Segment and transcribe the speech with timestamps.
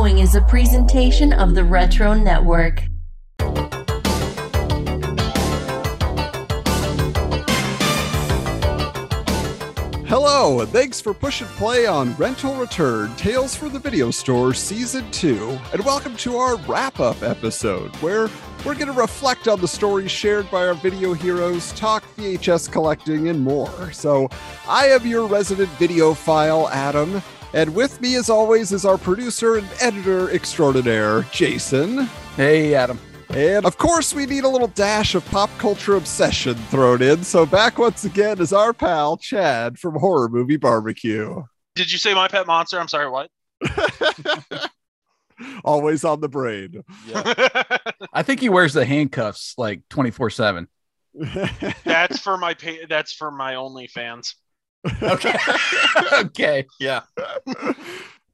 [0.00, 2.84] following is a presentation of the Retro Network.
[10.06, 14.54] Hello, and thanks for push and play on Rental Return Tales for the Video Store
[14.54, 18.30] Season 2, and welcome to our wrap up episode where
[18.64, 23.28] we're going to reflect on the stories shared by our video heroes, talk VHS collecting,
[23.28, 23.92] and more.
[23.92, 24.30] So,
[24.66, 27.22] I am your resident videophile, Adam,
[27.52, 32.06] and with me, as always, is our producer and editor extraordinaire, Jason.
[32.36, 32.98] Hey, Adam.
[33.30, 37.22] And of course, we need a little dash of pop culture obsession thrown in.
[37.22, 41.42] So, back once again is our pal Chad from Horror Movie Barbecue.
[41.76, 42.80] Did you say my pet monster?
[42.80, 43.30] I'm sorry, what?
[45.64, 46.82] Always on the brain.
[48.12, 50.68] I think he wears the handcuffs like 24 7.
[51.84, 54.34] that's for my pa- that's for my OnlyFans.
[55.02, 55.34] Okay.
[56.14, 56.66] okay.
[56.78, 57.00] Yeah.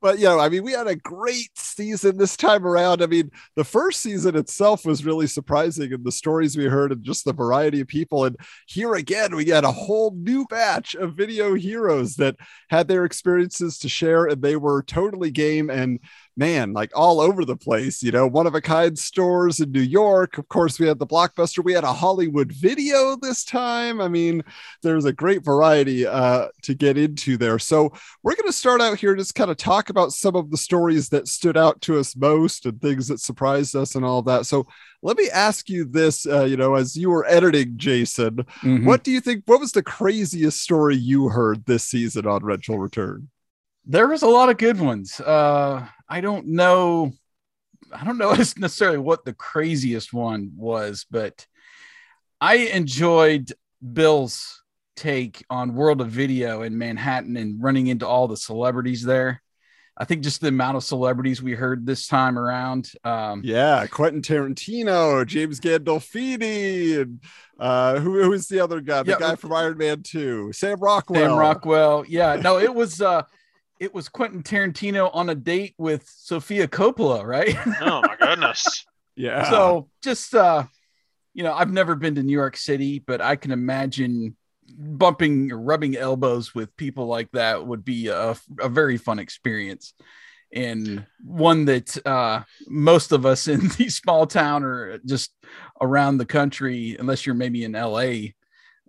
[0.00, 3.02] but you know, I mean, we had a great season this time around.
[3.02, 7.02] I mean, the first season itself was really surprising, and the stories we heard, and
[7.02, 8.24] just the variety of people.
[8.24, 12.36] And here again, we had a whole new batch of video heroes that
[12.70, 15.70] had their experiences to share, and they were totally game.
[15.70, 15.98] And
[16.36, 19.80] man, like all over the place, you know, one of a kind stores in New
[19.80, 20.36] York.
[20.36, 21.64] Of course, we had the blockbuster.
[21.64, 24.00] We had a Hollywood video this time.
[24.00, 24.42] I mean,
[24.82, 27.58] there's a great variety uh, to get into there.
[27.58, 30.58] So we're going to start out here, just kind of talk about some of the
[30.58, 34.44] stories that stood out to us most and things that surprised us and all that.
[34.44, 34.66] So
[35.02, 38.84] let me ask you this, uh, you know, as you were editing, Jason, Mhm.
[38.84, 39.44] what do you think?
[39.46, 43.30] What was the craziest story you heard this season on Rental Return?
[43.86, 45.20] There was a lot of good ones.
[45.20, 47.12] Uh, I don't know.
[47.92, 51.46] I don't know necessarily what the craziest one was, but
[52.40, 53.52] I enjoyed
[53.92, 54.62] Bill's
[54.96, 59.42] take on World of Video in Manhattan and running into all the celebrities there.
[59.98, 62.90] I think just the amount of celebrities we heard this time around.
[63.02, 67.20] Um, Yeah, Quentin Tarantino, James Gandolfini, and
[67.58, 69.02] uh, who who is the other guy?
[69.02, 69.18] The Yeah.
[69.18, 71.22] guy from Iron Man Two, Sam Rockwell.
[71.22, 72.04] Sam Rockwell.
[72.06, 73.22] Yeah, no, it was uh
[73.78, 77.56] it was Quentin Tarantino on a date with Sofia Coppola, right?
[77.82, 78.86] oh my goodness.
[79.18, 79.48] Yeah.
[79.48, 80.64] so just uh
[81.32, 84.36] you know, I've never been to New York City, but I can imagine
[84.68, 89.94] bumping or rubbing elbows with people like that would be a, a very fun experience
[90.52, 95.32] and one that uh most of us in the small town or just
[95.80, 98.32] around the country unless you're maybe in LA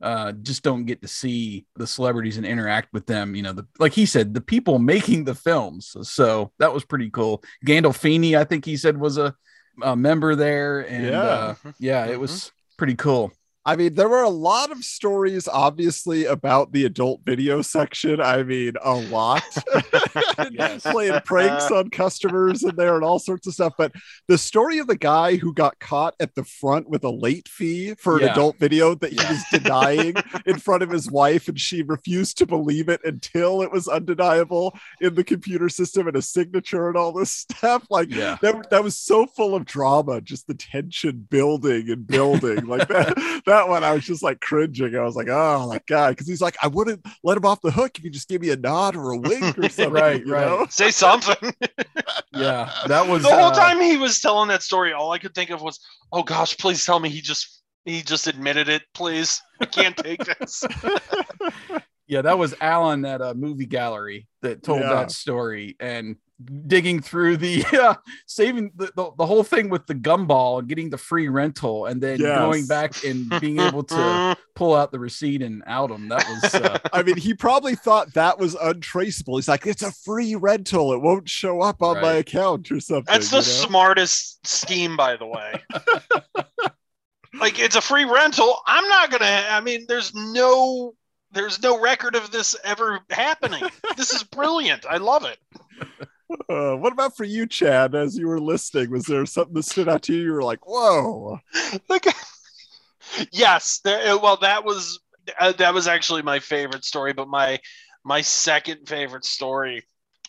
[0.02, 3.66] uh just don't get to see the celebrities and interact with them you know the
[3.80, 5.96] like he said the people making the films.
[6.04, 7.44] So that was pretty cool.
[7.66, 9.34] Gandolfini i think he said was a,
[9.82, 11.22] a member there and Yeah.
[11.22, 13.32] uh yeah it was pretty cool
[13.68, 18.22] I mean, there were a lot of stories, obviously, about the adult video section.
[18.22, 19.44] I mean, a lot.
[20.52, 20.84] Yes.
[20.84, 23.74] Playing pranks on customers in there and all sorts of stuff.
[23.78, 23.92] But
[24.28, 27.96] the story of the guy who got caught at the front with a late fee
[27.96, 28.32] for an Yeah.
[28.32, 29.30] adult video that he Yeah.
[29.32, 33.72] was denying in front of his wife, and she refused to believe it until it
[33.72, 37.86] was undeniable in the computer system and a signature and all this stuff.
[37.90, 42.66] Like, yeah that, that was so full of drama, just the tension building and building.
[42.68, 44.96] like that, that one, I was just like cringing.
[44.96, 46.18] I was like, oh my God.
[46.18, 48.50] Cause he's like, I wouldn't let him off the hook if you just gave me
[48.50, 49.94] a nod or a wink or something.
[49.94, 50.46] Right, you right.
[50.46, 50.66] know?
[50.70, 51.54] Say something.
[52.34, 55.34] yeah that was the whole uh, time he was telling that story, all I could
[55.34, 55.80] think of was,
[56.12, 59.42] "Oh gosh, please tell me he just he just admitted it, please.
[59.62, 60.64] I can't take this."
[62.08, 64.94] Yeah, that was Alan at a movie gallery that told Yeah.
[64.94, 66.16] that story and
[66.68, 67.96] digging through the uh,
[68.28, 72.00] saving the, the, the whole thing with the gumball and getting the free rental and
[72.00, 72.38] then Yes.
[72.38, 76.08] going back and being able to pull out the receipt and out them.
[76.10, 79.38] That was uh, I mean, he probably thought that was untraceable.
[79.38, 80.94] He's like, it's a free rental.
[80.94, 83.12] It won't show up on my account or something.
[83.12, 83.68] That's the you know?
[83.68, 85.64] smartest scheme, by the way.
[87.40, 88.60] like it's a free rental.
[88.66, 89.46] I'm not gonna.
[89.50, 90.94] I mean, there's no,
[91.38, 93.64] there's no record of this ever happening.
[93.96, 94.86] This is brilliant.
[94.90, 95.38] I love it.
[96.50, 97.96] Uh, what about for you, Chad?
[97.96, 100.24] As you were listening, was there something that stood out to you?
[100.24, 101.40] You were like, whoa.
[101.90, 102.06] Like,
[103.32, 103.80] yes.
[103.86, 105.00] There, uh, well, that was
[105.40, 107.60] uh, that was actually my favorite story, but my
[108.04, 109.84] my second favorite story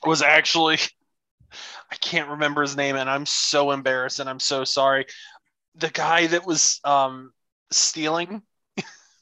[0.07, 0.79] was actually
[1.91, 5.07] I can't remember his name, and I'm so embarrassed, and I'm so sorry.
[5.75, 7.33] The guy that was um,
[7.73, 8.43] stealing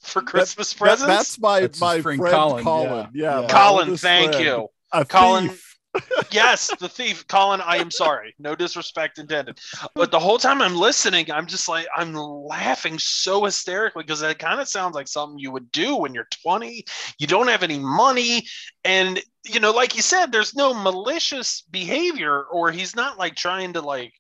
[0.06, 1.06] for Christmas That- presents.
[1.06, 2.64] that's my That's my friend friend Colin.
[2.64, 3.40] Colin, Yeah, yeah.
[3.42, 4.44] my Colin, thank friend.
[4.44, 4.68] you.
[4.92, 5.62] A Colin- thief.
[6.30, 7.62] yes, the thief, Colin.
[7.62, 8.34] I am sorry.
[8.38, 9.58] No disrespect intended.
[9.94, 14.38] But the whole time I'm listening, I'm just like I'm laughing so hysterically because it
[14.38, 16.84] kind of sounds like something you would do when you're 20.
[17.18, 18.46] You don't have any money,
[18.84, 23.72] and you know, like you said, there's no malicious behavior, or he's not like trying
[23.72, 24.12] to like,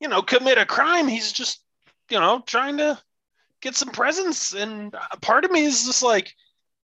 [0.00, 1.06] you know, commit a crime.
[1.06, 1.62] He's just,
[2.10, 2.98] you know, trying to
[3.64, 4.54] get some presents.
[4.54, 6.32] And part of me is just like,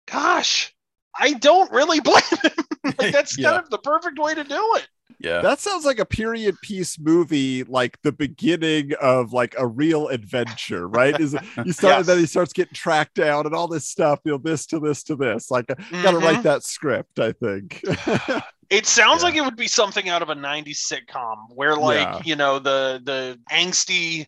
[0.05, 0.75] gosh,
[1.17, 2.93] I don't really blame him.
[2.99, 3.51] like that's Yeah.
[3.51, 4.87] kind of the perfect way to do it.
[5.19, 5.41] Yeah.
[5.41, 10.87] That sounds like a period piece movie, like the beginning of like a real adventure,
[10.87, 11.17] right?
[11.19, 11.33] Is
[11.65, 12.05] you start and Yes.
[12.07, 15.03] then he starts getting tracked down and all this stuff, you know, this to this
[15.03, 15.49] to this.
[15.49, 16.21] Like, I gotta Mhm.
[16.21, 17.81] write that script, I think.
[18.69, 19.29] It sounds Yeah.
[19.29, 22.21] like it would be something out of a 90s sitcom where like, Yeah.
[22.25, 24.25] you know, the the angsty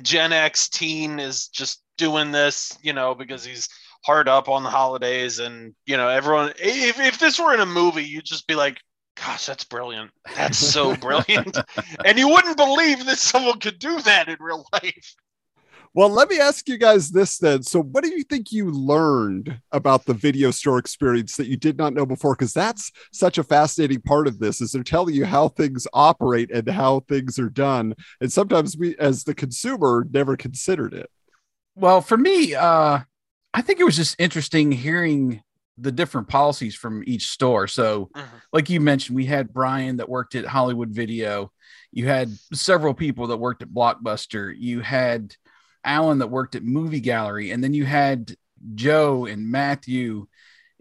[0.00, 3.68] Gen X teen is just doing this, you know, because he's
[4.04, 7.66] hard up on the holidays and, you know, everyone if if this were in a
[7.66, 8.78] movie, you'd just be like,
[9.16, 10.10] gosh, that's brilliant.
[10.34, 11.58] That's so brilliant.
[12.04, 15.14] and you wouldn't believe that someone could do that in real life.
[15.94, 17.62] well, let me ask you guys this then.
[17.62, 21.76] So, what do you think you learned about the video store experience that you did
[21.76, 22.34] not know before?
[22.34, 26.50] Because that's such a fascinating part of this, is they're telling you how things operate
[26.50, 27.94] and how things are done.
[28.20, 31.10] And sometimes we, as the consumer, never considered it.
[31.74, 33.00] Well, for me, uh,
[33.54, 35.42] I think it was just interesting hearing
[35.78, 37.66] the different policies from each store.
[37.66, 38.42] So, Mhm.
[38.52, 41.52] like you mentioned, we had Brian that worked at Hollywood Video.
[41.90, 44.54] You had several people that worked at Blockbuster.
[44.56, 45.34] You had
[45.82, 48.34] Alan that worked at Movie Gallery, and then you had
[48.74, 50.26] Joe and Matthew,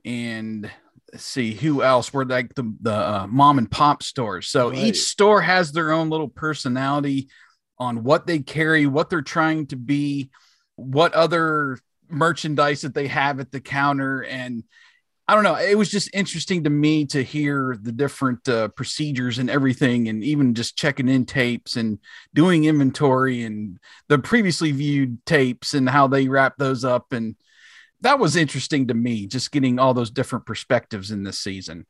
[0.03, 0.69] and
[1.13, 4.47] let's see who else were like the the uh, mom and pop stores.
[4.47, 4.80] So Right.
[4.80, 7.30] each store has their own little personality
[7.77, 10.30] on what they carry, what they're trying to be,
[10.79, 11.79] what other
[12.09, 14.63] merchandise that they have at the counter, and
[15.27, 15.55] I don't know.
[15.55, 20.23] It was just interesting to me to hear the different uh, procedures and everything, and
[20.23, 21.99] even just checking in tapes and
[22.33, 23.77] doing inventory and
[24.07, 27.13] the previously viewed tapes and how they wrap those up.
[27.13, 27.35] And
[28.01, 31.85] that was interesting to me, just getting all those different perspectives in this season.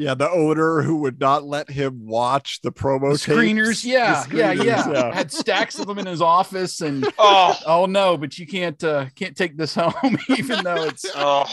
[0.00, 3.84] Yeah, the owner who would not let him watch the promo The screeners, tapes.
[3.84, 7.86] yeah, The yeah, screeners, yeah, Had stacks of them in his office, and Oh, oh
[7.86, 11.46] no, but you can't uh, can't take this home, even though it's oh.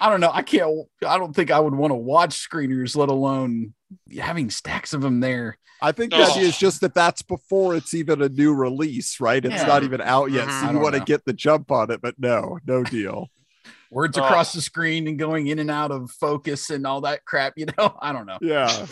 [0.00, 0.30] I don't know.
[0.32, 0.70] I can't.
[1.06, 3.74] I don't think I would want to watch screeners, let alone
[4.18, 5.58] having stacks of them there.
[5.82, 6.18] I think Oh.
[6.24, 9.44] the idea is just that that's before it's even a new release, right?
[9.44, 9.66] It's Yeah.
[9.66, 10.48] not even out yet.
[10.48, 10.60] Mhm.
[10.62, 13.28] So I you want to get the jump on it, but no, no deal.
[13.90, 14.22] Words Oh.
[14.24, 17.54] across the screen and going in and out of focus and all that crap.
[17.56, 18.38] You know, I don't know.
[18.40, 18.86] Yeah.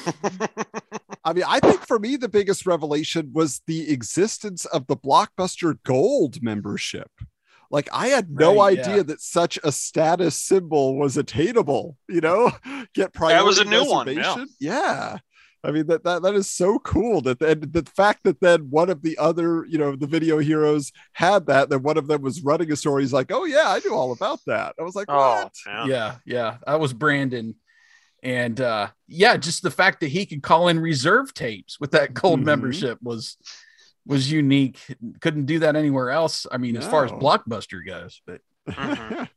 [1.25, 5.79] I mean, I think for me, the biggest revelation was the existence of the Blockbuster
[5.85, 7.11] Gold membership.
[7.71, 9.03] Like, I had no Right, idea yeah.
[9.05, 12.51] that such a status symbol was attainable, you know,
[12.95, 14.45] get priority That was a new one, yeah.
[14.59, 15.19] Yeah.
[15.69, 18.89] I mean that, that that is so cool that and the fact that then one
[18.89, 22.43] of the other you know the video heroes had that then one of them was
[22.43, 25.07] running a story he's like oh yeah I knew all about that I was like
[25.11, 25.87] Oh, what yeah.
[25.87, 26.57] Yeah, yeah.
[26.67, 27.55] That was Brandon.
[28.23, 32.15] And uh yeah, just the fact that he could call in reserve tapes with that
[32.15, 32.45] gold Mhm.
[32.45, 33.37] membership was
[34.07, 34.79] was unique.
[35.21, 36.47] Couldn't do that anywhere else.
[36.51, 39.29] I mean, as far as Blockbuster goes, but Mhm.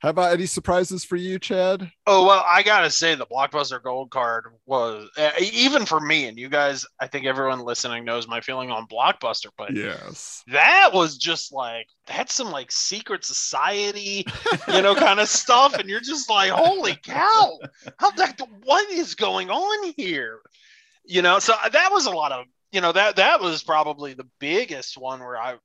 [0.00, 1.90] How about any surprises for you, Chad?
[2.06, 6.38] Oh well, I gotta say the blockbuster gold card was uh, even for me and
[6.38, 6.86] you guys.
[6.98, 10.42] I think everyone listening knows my feeling on blockbuster, but Yes.
[10.46, 14.24] that was just like that's some like secret society,
[14.68, 17.58] you know, kind of stuff, and you're just like, holy cow,
[17.98, 20.40] how that what is going on here?
[21.04, 24.26] You know, so that was a lot of you know that that was probably the
[24.38, 25.56] biggest one where I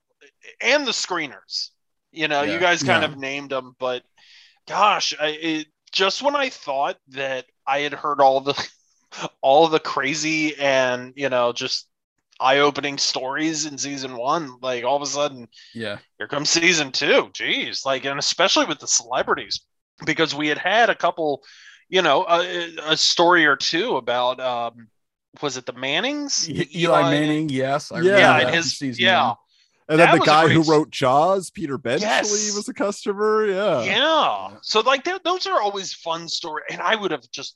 [0.62, 1.70] and the screeners.
[2.12, 2.54] You know, Yeah.
[2.54, 3.10] you guys kind Yeah.
[3.10, 4.02] of named them, but
[4.68, 8.70] gosh, I, it, just when I thought that I had heard all the
[9.42, 11.88] all the crazy and you know just
[12.40, 16.00] eye-opening stories in season one, like all of a sudden yeah.
[16.18, 17.30] here comes season two.
[17.34, 19.62] Jeez, like and especially with the celebrities
[20.06, 21.44] because we had had a couple,
[21.90, 24.90] you know, a, a story or two about um
[25.42, 26.50] was it the Mannings?
[26.50, 27.92] E- Eli, Manning, yes.
[27.92, 29.14] I Yeah, remember Yeah, that and his season yeah.
[29.14, 29.36] one.
[29.88, 32.56] And then the guy who wrote Jaws, Peter Benchley, Yes.
[32.56, 33.46] was a customer.
[33.46, 33.84] Yeah.
[33.84, 34.58] Yeah.
[34.62, 37.56] So like those are always fun stories, and I would have just,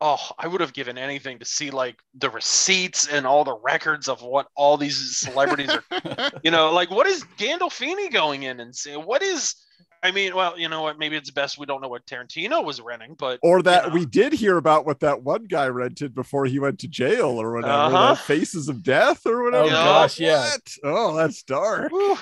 [0.00, 4.08] oh, I would have given anything to see like the receipts and all the records
[4.08, 6.30] of what all these celebrities are.
[6.44, 9.00] you know, like what is Gandolfini going in and saying?
[9.00, 9.54] What is?
[10.04, 10.98] I mean, well, you know what?
[10.98, 13.94] Maybe it's best we don't know what Tarantino was renting, but Or that you know.
[13.94, 17.54] we did hear about what that one guy rented before he went to jail or
[17.54, 17.72] whatever.
[17.72, 18.08] Uh-huh.
[18.14, 19.64] That Faces of Death or whatever.
[19.64, 20.42] Oh, gosh, yeah.
[20.50, 20.72] What?
[20.84, 21.90] Oh, that's dark.
[21.90, 22.18] Whew.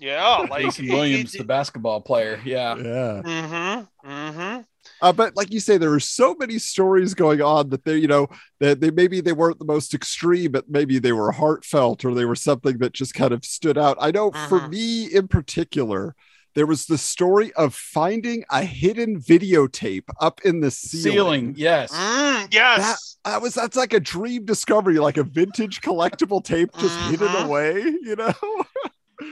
[0.00, 2.40] yeah, like Jayson Williams, the basketball player.
[2.44, 2.76] Yeah.
[2.76, 3.22] Yeah.
[3.24, 4.10] Mm-hmm.
[4.10, 4.60] Mm-hmm.
[5.00, 8.08] Uh, but like you say, there are so many stories going on that they, you
[8.08, 8.26] know,
[8.60, 12.24] that they maybe they weren't the most extreme, but maybe they were heartfelt or they
[12.24, 13.96] were something that just kind of stood out.
[14.00, 14.70] I know for Mhm.
[14.70, 16.14] me in particular,
[16.54, 21.12] there was the story of finding a hidden videotape up in the ceiling.
[21.12, 21.92] Ceiling, yes.
[21.92, 23.16] Mm, yes.
[23.24, 27.44] That was that's like a dream discovery, like a vintage collectible tape just hidden Mhm.
[27.46, 28.32] away, you know?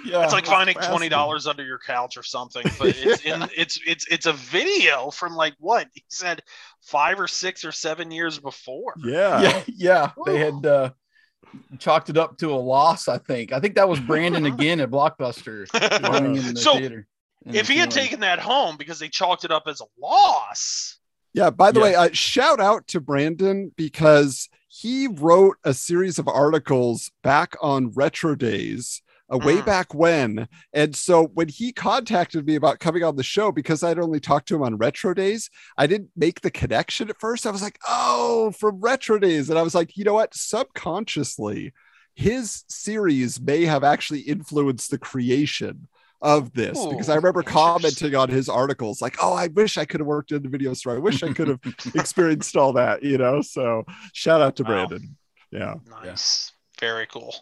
[0.05, 0.25] Yeah.
[0.25, 4.07] it's like finding twenty dollars under your couch or something, but it's in, it's it's
[4.09, 6.41] it's a video from like what he said
[6.81, 8.95] five or six or seven years before.
[9.05, 9.43] Yeah.
[9.43, 10.11] yeah, yeah.
[10.27, 10.91] They had uh,
[11.79, 13.09] chalked it up to a loss.
[13.09, 13.53] I think.
[13.53, 15.69] I think that was Brandon again at Blockbuster.
[16.03, 17.07] going in the So, theater.
[17.47, 18.07] In if he had ceiling.
[18.09, 20.99] taken that home because they chalked it up as a loss,
[21.35, 21.49] Yeah.
[21.51, 21.85] By the Yeah.
[21.85, 27.91] way, uh, shout out to Brandon because he wrote a series of articles back on
[27.93, 29.01] Retro Days.
[29.33, 29.65] Uh, way Mm.
[29.65, 30.47] back when.
[30.75, 34.47] And so when he contacted me about coming on the show, because I'd only talked
[34.49, 37.47] to him on Retro Days, I didn't make the connection at first.
[37.47, 39.49] I was like, oh, from Retro Days.
[39.49, 40.35] And I was like, you know what?
[40.35, 41.73] Subconsciously,
[42.15, 45.89] his series may have actually influenced the creation
[46.23, 50.01] of this because I remember commenting on his articles like, oh, I wish I could
[50.01, 50.95] have worked in the video store.
[50.95, 51.61] I wish I could have
[51.95, 53.43] experienced all that, you know?
[53.43, 54.87] So shout out to Wow.
[54.87, 55.17] Brandon.
[55.51, 55.75] Yeah.
[56.03, 57.35] nice, very cool.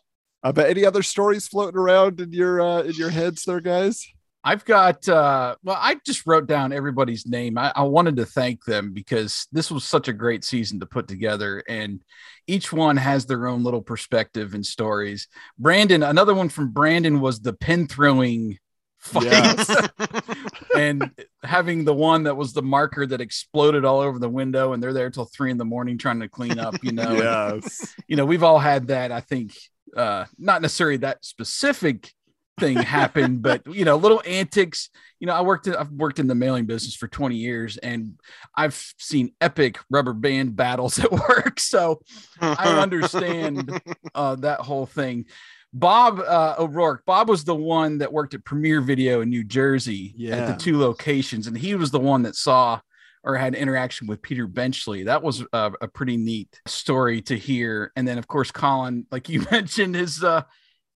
[0.42, 4.04] Uh, but any other stories floating around in your uh, in your heads there, guys?
[4.42, 7.58] I've got uh well, I just wrote down everybody's name.
[7.58, 11.06] I, I wanted to thank them because this was such a great season to put
[11.06, 12.00] together, and
[12.46, 15.28] each one has their own little perspective and stories.
[15.58, 18.58] Brandon, another one from Brandon was the pin throwing
[19.00, 19.88] fight Yes.
[20.76, 21.10] and
[21.42, 24.92] having the one that was the marker that exploded all over the window, and they're
[24.92, 27.04] there till three in the morning trying to clean up, you know.
[27.10, 27.64] and
[28.06, 29.54] you know we've all had that i think
[29.96, 32.12] uh not necessarily that specific
[32.58, 36.26] thing happened but you know little antics you know i worked in, i've worked in
[36.26, 38.20] the mailing business for 20 years and
[38.54, 42.00] i've seen epic rubber band battles at work so
[42.40, 43.80] i understand
[44.14, 45.24] uh that whole thing
[45.72, 50.14] bob uh o'rourke bob was the one that worked at Premiere video in new jersey
[50.32, 52.80] at the two locations and he was the one that saw
[53.22, 55.02] or had interaction with Peter Benchley.
[55.04, 57.92] That was uh, a pretty neat story to hear.
[57.94, 60.40] And then, of course, Colin, like you mentioned, is uh,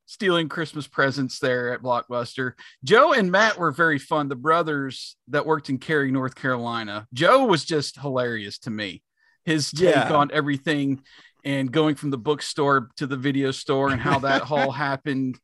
[0.06, 2.52] stealing Christmas presents there at Blockbuster.
[2.82, 7.06] Joe and Matt were very fun, the brothers that worked in Cary, North Carolina.
[7.12, 9.02] Joe was just hilarious to me.
[9.44, 10.14] His take Yeah.
[10.14, 11.02] on everything
[11.44, 15.38] and going from the bookstore to the video store and how that all happened.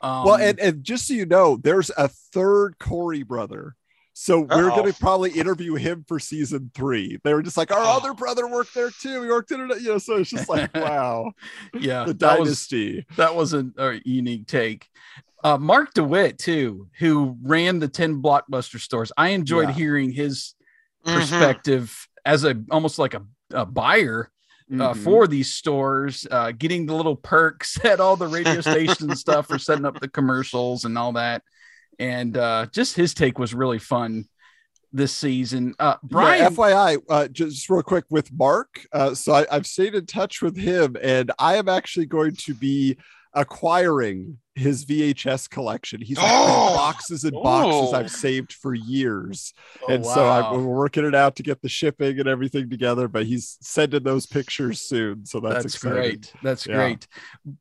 [0.00, 3.74] Um, well, and, and just so you know, there's a third Corey brother.
[4.12, 4.76] So we're Uh-oh.
[4.80, 7.18] going to probably interview him for season three.
[7.24, 7.96] They were just like, our Oh.
[7.96, 9.22] other brother worked there too.
[9.22, 9.98] He worked in it, you know.
[9.98, 11.32] So it's just like, wow,
[11.74, 13.06] yeah, the that was dynasty.
[13.16, 14.88] that was a, a unique take.
[15.42, 19.10] Uh, Mark DeWitt too, who ran the ten blockbuster stores.
[19.16, 19.74] I enjoyed Yeah.
[19.74, 20.54] hearing his
[21.06, 21.14] Mhm.
[21.14, 24.30] perspective as a almost like a, a buyer
[24.72, 24.96] uh, Mhm.
[25.04, 29.48] for these stores, uh, getting the little perks at all the radio stations and stuff
[29.48, 31.42] for setting up the commercials and all that.
[31.98, 34.26] And uh, just his take was really fun
[34.92, 35.74] this season.
[35.78, 38.80] Uh, Brian, Yeah, FYI, uh, just real quick with Mark.
[38.92, 42.54] Uh, so I, I've stayed in touch with him, and I am actually going to
[42.54, 42.96] be
[43.34, 46.00] acquiring his VHS collection.
[46.02, 46.74] He's like Oh!
[46.76, 47.96] boxes and boxes Oh.
[47.96, 50.54] I've saved for years, Oh, and so I, wow.
[50.56, 53.08] we're working it out to get the shipping and everything together.
[53.08, 56.32] But he's sending those pictures soon, so that's, That's, great.
[56.42, 56.74] That's Yeah.
[56.74, 57.06] great.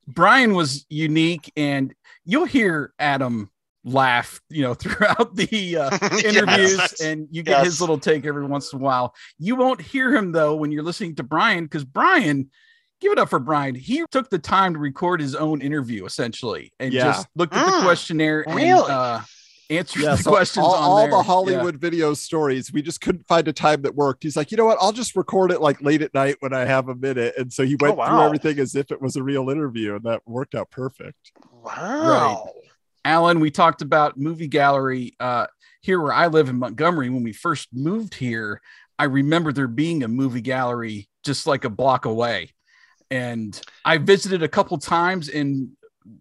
[0.07, 1.93] Brian was unique, and
[2.25, 3.49] you'll hear Adam
[3.85, 5.89] laugh, you know, throughout the uh,
[6.25, 7.01] interviews, Yes.
[7.01, 9.15] and you get his little take every once in a while.
[9.37, 12.49] You won't hear him though when you're listening to Brian, because Brian,
[12.99, 13.75] give it up for Brian.
[13.75, 17.05] He took the time to record his own interview essentially, and Yeah.
[17.05, 19.21] just looked at the Mm, questionnaire and uh,
[19.69, 21.09] answered Yeah, the so questions all, on all there.
[21.11, 21.23] the Yeah.
[21.23, 22.73] Hollywood video stories.
[22.73, 24.23] We just couldn't find a time that worked.
[24.23, 24.77] He's like, you know what?
[24.81, 27.35] I'll just record it like late at night when I have a minute.
[27.37, 28.25] And so he went through wow.
[28.25, 31.31] everything as if it was a real interview, and that worked out perfect.
[31.51, 32.49] Wow.
[33.05, 35.47] Alan, we talked about movie gallery uh,
[35.81, 37.09] here where I live in Montgomery.
[37.09, 38.61] When we first moved here,
[38.97, 42.51] I remember there being a movie gallery just like a block away.
[43.11, 45.69] And I visited a couple times, and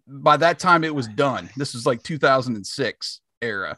[0.07, 1.49] by that time it was done.
[1.55, 3.77] This was like 2006 era.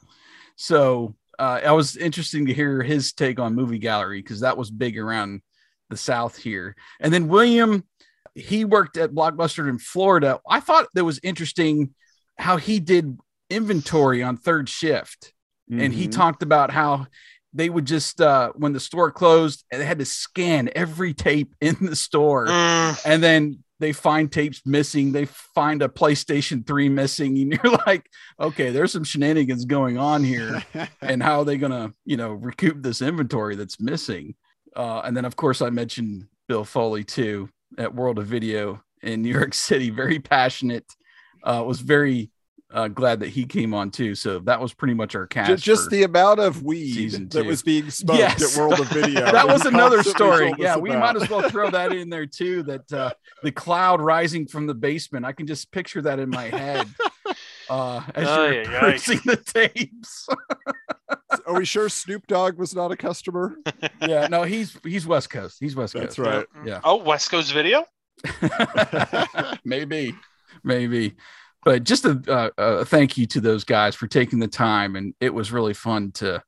[0.55, 4.69] So uh, it was interesting to hear his take on movie gallery because that was
[4.71, 5.41] big around
[5.89, 6.75] the South here.
[6.99, 7.83] And then William,
[8.35, 10.39] he worked at Blockbuster in Florida.
[10.49, 11.93] I thought that was interesting
[12.37, 13.17] how he did
[13.49, 15.33] inventory on third shift
[15.69, 16.11] and he Mhm.
[16.11, 17.07] talked about how
[17.53, 21.75] they would just uh when the store closed they had to scan every tape in
[21.81, 27.37] the store Mm, and then they find tapes missing, they find a PlayStation 3 missing,
[27.39, 28.07] and you're like,
[28.39, 30.63] okay, there's some shenanigans going on here.
[31.01, 34.35] and how are they gonna, you know, recoup this inventory that's missing?
[34.75, 39.21] Uh, and then of course I mentioned Bill Foley too at World of Video in
[39.21, 40.85] New York City, very passionate.
[41.43, 42.30] Uh, was very
[42.73, 44.15] uh, glad that he came on too.
[44.15, 45.49] So that was pretty much our cast.
[45.49, 48.57] just, just the amount of weed that was being smoked Yes.
[48.57, 49.31] at World of Video.
[49.31, 50.53] that was another story.
[50.57, 51.15] Yeah, we about.
[51.15, 52.63] might as well throw that in there too.
[52.63, 53.11] That uh,
[53.43, 55.25] the cloud rising from the basement.
[55.25, 56.87] I can just picture that in my head
[57.69, 58.79] uh, as Ay, you're ay, ay.
[58.79, 60.27] producing the tapes.
[61.45, 63.55] Are we sure Snoop Dogg was not a customer?
[64.01, 65.57] yeah, no, he's he's West Coast.
[65.59, 66.17] He's West Coast.
[66.17, 66.45] That's right.
[66.65, 66.79] Yeah.
[66.83, 67.85] Oh, West Coast Video.
[69.65, 70.15] maybe,
[70.63, 71.15] maybe.
[71.63, 75.33] But just a, a thank you to those guys for taking the time, and it
[75.33, 76.41] was really fun to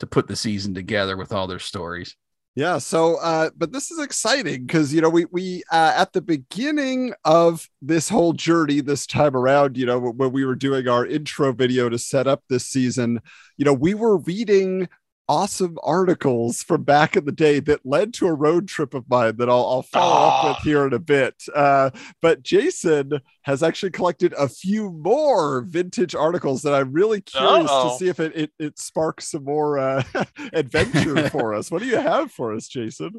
[0.00, 2.16] to put the season together with all their stories.
[2.54, 2.78] Yeah.
[2.78, 7.14] So, uh, but this is exciting because you know we we uh, at the beginning
[7.24, 11.52] of this whole journey this time around, you know, when we were doing our intro
[11.52, 13.20] video to set up this season,
[13.56, 14.88] you know, we were reading
[15.28, 19.36] awesome articles from back in the day that led to a road trip of mine
[19.36, 20.60] that I'll, I'll follow up with Ah.
[20.64, 21.34] here in a bit.
[21.54, 23.12] Uh, but Jason
[23.42, 27.90] has actually collected a few more vintage articles that I'm really curious Uh-oh.
[27.90, 30.02] to see if it, it, it sparks some more uh,
[30.52, 31.70] adventure for us.
[31.70, 33.12] What do you have for us, Jason?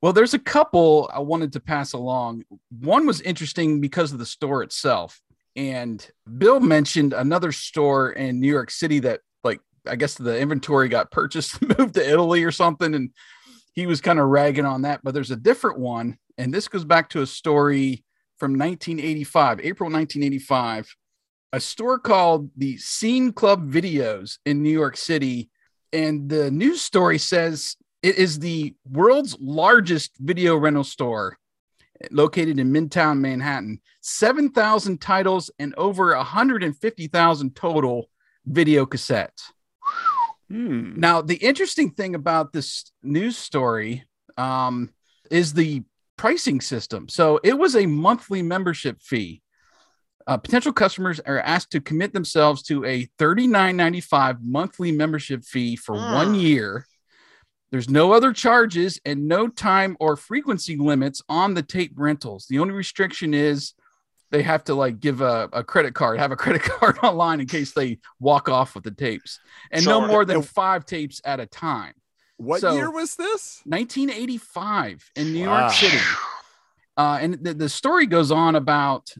[0.00, 2.42] Well, there's a couple I wanted to pass along.
[2.80, 5.20] One was interesting because of the store itself.
[5.54, 6.04] And
[6.38, 9.20] Bill mentioned another store in New York City that, like,
[9.86, 12.94] I guess the inventory got purchased, moved to Italy or something.
[12.94, 13.10] And
[13.74, 15.00] he was kind of ragging on that.
[15.02, 16.18] But there's a different one.
[16.38, 18.04] And this goes back to a story
[18.38, 20.96] from 1985, April 1985,
[21.52, 25.50] a store called the Scene Club Videos in New York City.
[25.92, 31.38] And the news story says it is the world's largest video rental store
[32.10, 33.80] located in Midtown Manhattan.
[34.00, 38.10] 7,000 titles and over 150,000 total
[38.44, 39.42] video cassettes.
[40.52, 41.00] Hmm.
[41.00, 44.04] Now, the interesting thing about this news story
[44.36, 44.90] um,
[45.30, 45.82] is the
[46.18, 47.08] pricing system.
[47.08, 49.40] So it was a monthly membership fee.
[50.26, 55.96] Uh, potential customers are asked to commit themselves to a $39.95 monthly membership fee for
[55.96, 56.12] Hmm.
[56.12, 56.86] one year.
[57.70, 62.44] There's no other charges and no time or frequency limits on the tape rentals.
[62.46, 63.72] The only restriction is
[64.32, 67.46] they have to like give a, a credit card, have a credit card online in
[67.46, 69.38] case they walk off with the tapes,
[69.70, 71.92] and no more than five tapes at a time.
[72.38, 73.60] What So- year was this?
[73.66, 75.60] 1985 in New Wow.
[75.60, 75.98] York City.
[76.96, 79.10] Uh, and the, the story goes on about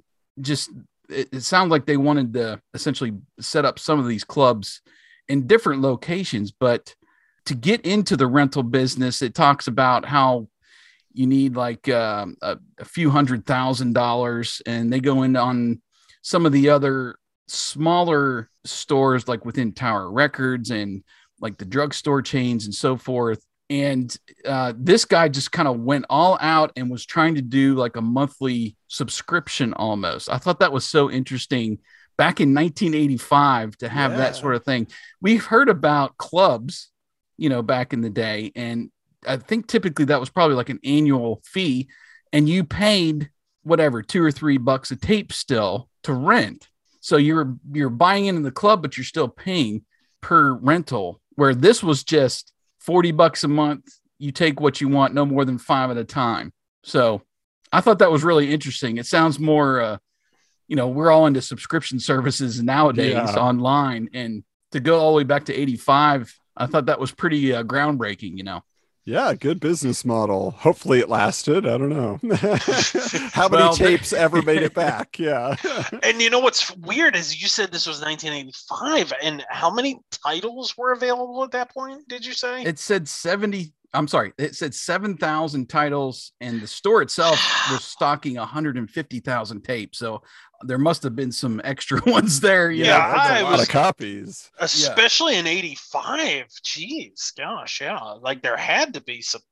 [0.40, 0.70] just
[1.08, 4.80] it, it sounds like they wanted to essentially set up some of these clubs
[5.28, 6.94] in different locations, but
[7.46, 10.48] to get into the rental business, it talks about how
[11.14, 15.80] you need like um, a, a few hundred thousand dollars, and they go in on
[16.22, 17.16] some of the other
[17.48, 21.02] smaller stores like within Tower Records and
[21.40, 23.44] like the drugstore chains and so forth.
[23.70, 24.14] And
[24.46, 27.96] uh, this guy just kind of went all out and was trying to do like
[27.96, 30.30] a monthly subscription almost.
[30.30, 31.78] I thought that was so interesting
[32.18, 34.16] back in 1985 to have Yeah.
[34.18, 34.88] that sort of thing.
[35.20, 36.90] We've heard about clubs,
[37.38, 38.52] you know, back in the day.
[38.54, 38.90] And
[39.26, 41.88] I think typically that was probably like an annual fee,
[42.32, 43.30] and you paid
[43.62, 46.68] whatever two or three bucks a tape still to rent.
[47.00, 49.84] So you're you're buying into the club, but you're still paying
[50.20, 51.20] per rental.
[51.34, 53.84] Where this was just 40 bucks a month.
[54.18, 56.52] You take what you want, no more than five at a time.
[56.84, 57.22] So
[57.72, 58.98] I thought that was really interesting.
[58.98, 59.96] It sounds more uh,
[60.68, 63.34] you know, we're all into subscription services nowadays Yeah.
[63.36, 64.08] online.
[64.14, 67.62] And to go all the way back to 85, I thought that was pretty uh,
[67.62, 68.62] groundbreaking, you know.
[69.04, 70.52] Yeah, good business model.
[70.52, 71.66] Hopefully it lasted.
[71.66, 72.20] I don't know.
[73.32, 75.18] How many Well, tapes ever made it back?
[75.18, 75.56] Yeah.
[76.02, 80.76] And you know what's weird is you said this was 1985, and how many titles
[80.76, 82.08] were available at that point?
[82.08, 82.62] Did you say?
[82.64, 87.38] It said 70, I'm sorry, it said 7,000 titles, and the store itself
[87.70, 89.98] was stocking 150,000 tapes.
[89.98, 90.22] So
[90.62, 92.70] there must have been some extra ones there.
[92.70, 93.12] You Yeah, know?
[93.14, 94.50] that's a I lot was- of copies.
[94.58, 96.46] Especially in 85.
[96.64, 97.98] Jeez, gosh, yeah.
[98.20, 99.42] Like there had to be some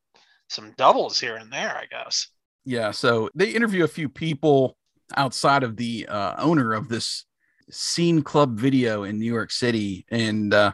[0.49, 2.27] some doubles here and there, I guess.
[2.65, 2.91] Yeah.
[2.91, 4.77] So they interview a few people
[5.17, 7.25] outside of the uh, owner of this
[7.71, 10.05] scene club video in New York City.
[10.11, 10.73] And uh,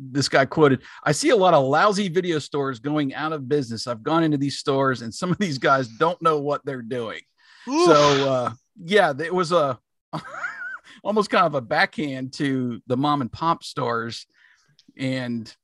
[0.00, 3.86] this guy quoted, I see a lot of lousy video stores going out of business.
[3.86, 7.20] I've gone into these stores and some of these guys don't know what they're doing.
[7.66, 7.92] So,
[8.32, 9.78] uh, yeah, it was a
[11.04, 14.26] almost kind of a backhand to the mom and pop stores.
[14.96, 15.54] And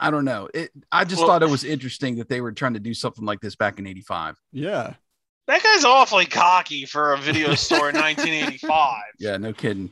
[0.00, 0.48] I don't know.
[0.54, 3.24] It, I just Well- thought it was interesting that they were trying to do something
[3.24, 4.36] like this back in 85.
[4.52, 4.94] Yeah.
[5.46, 9.02] That guy's awfully cocky for a video store in 1985.
[9.18, 9.90] Yeah, no kidding.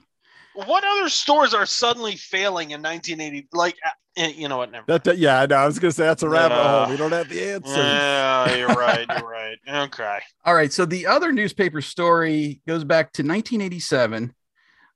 [0.54, 3.48] What other stores are suddenly failing in 1980?
[3.52, 4.70] Like, uh, eh, you know what?
[4.70, 4.84] Never.
[4.86, 5.56] That, that- yeah, I know.
[5.56, 6.80] I was gonna say that's a rabbit Yeah.
[6.84, 6.90] hole.
[6.90, 7.74] We don't have the answer.
[7.76, 9.06] Yeah, you're right.
[9.08, 9.56] You're right.
[9.68, 10.18] Okay.
[10.44, 10.72] All right.
[10.72, 14.34] So the other newspaper story goes back to 1987,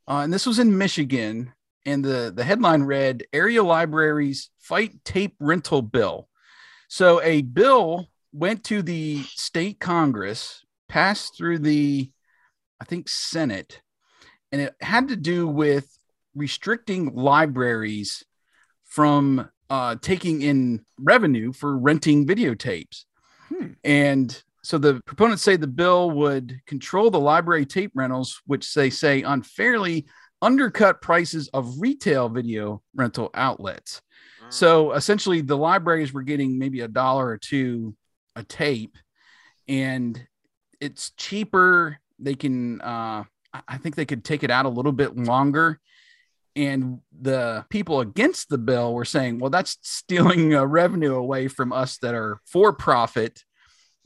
[0.08, 1.52] uh, and this was in Michigan.
[1.84, 6.28] And the, the headline read Area Libraries Fight Tape Rental Bill.
[6.88, 12.10] So a bill went to the state Congress, passed through the,
[12.80, 13.82] I think, Senate,
[14.52, 15.86] and it had to do with
[16.34, 18.24] restricting libraries
[18.84, 23.04] from uh, taking in revenue for renting videotapes.
[23.48, 23.72] Hmm.
[23.84, 28.90] And so the proponents say the bill would control the library tape rentals, which they
[28.90, 30.06] say unfairly
[30.42, 34.02] undercut prices of retail video rental outlets.
[34.48, 37.96] So essentially, the libraries were getting maybe a dollar or two
[38.36, 38.96] a tape,
[39.66, 40.20] and
[40.80, 41.98] it's cheaper.
[42.18, 43.24] They can, uh,
[43.68, 45.80] I- think they could take it out a little bit longer.
[46.54, 51.72] And the people against the bill were saying, well, that's stealing uh, revenue away from
[51.72, 53.42] us that are for profit.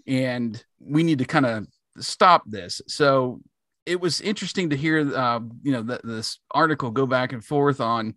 [0.06, 1.68] And we need to kind of
[2.00, 2.82] stop this.
[2.88, 3.40] So
[3.86, 7.80] it was interesting to hear, uh, you know, th- this article go back and forth
[7.80, 8.14] on,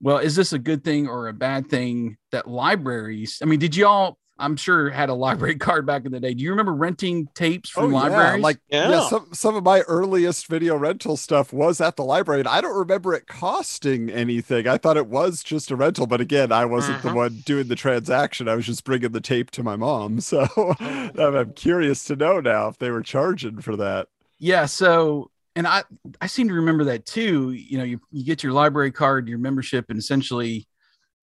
[0.00, 3.40] well, is this a good thing or a bad thing that libraries?
[3.42, 4.16] I mean, did y'all?
[4.40, 6.34] I'm sure had a library card back in the day.
[6.34, 8.38] Do you remember renting tapes from Oh, libraries?
[8.38, 8.42] Yeah.
[8.42, 8.88] Like yeah.
[8.88, 9.00] Yeah.
[9.00, 12.76] some some of my earliest video rental stuff was at the library, and I don't
[12.78, 14.66] remember it costing anything.
[14.66, 17.14] I thought it was just a rental, but again, I wasn't the Mhm.
[17.14, 18.48] one doing the transaction.
[18.48, 20.20] I was just bringing the tape to my mom.
[20.30, 20.46] So
[20.80, 24.08] I'm I'm curious to know now if they were charging for that.
[24.38, 24.66] yeah.
[24.66, 25.82] So, and I
[26.20, 27.50] I seem to remember that too.
[27.52, 30.66] You know, you you get your library card, your membership, and essentially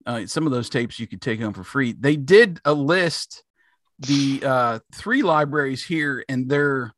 [0.08, 1.91] uh, some of those tapes you could take home for free.
[1.91, 3.43] They did a list
[4.00, 6.93] the uh, three libraries here and their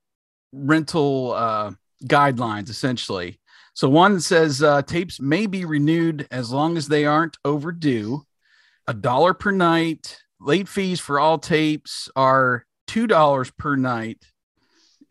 [0.51, 1.71] rental uh,
[2.05, 3.39] guidelines essentially.
[3.73, 8.23] So one says uh, tapes may be renewed as long as they aren't overdue.
[8.87, 10.17] A dollar per night.
[10.41, 14.23] Late fees for all tapes are two dollars per night,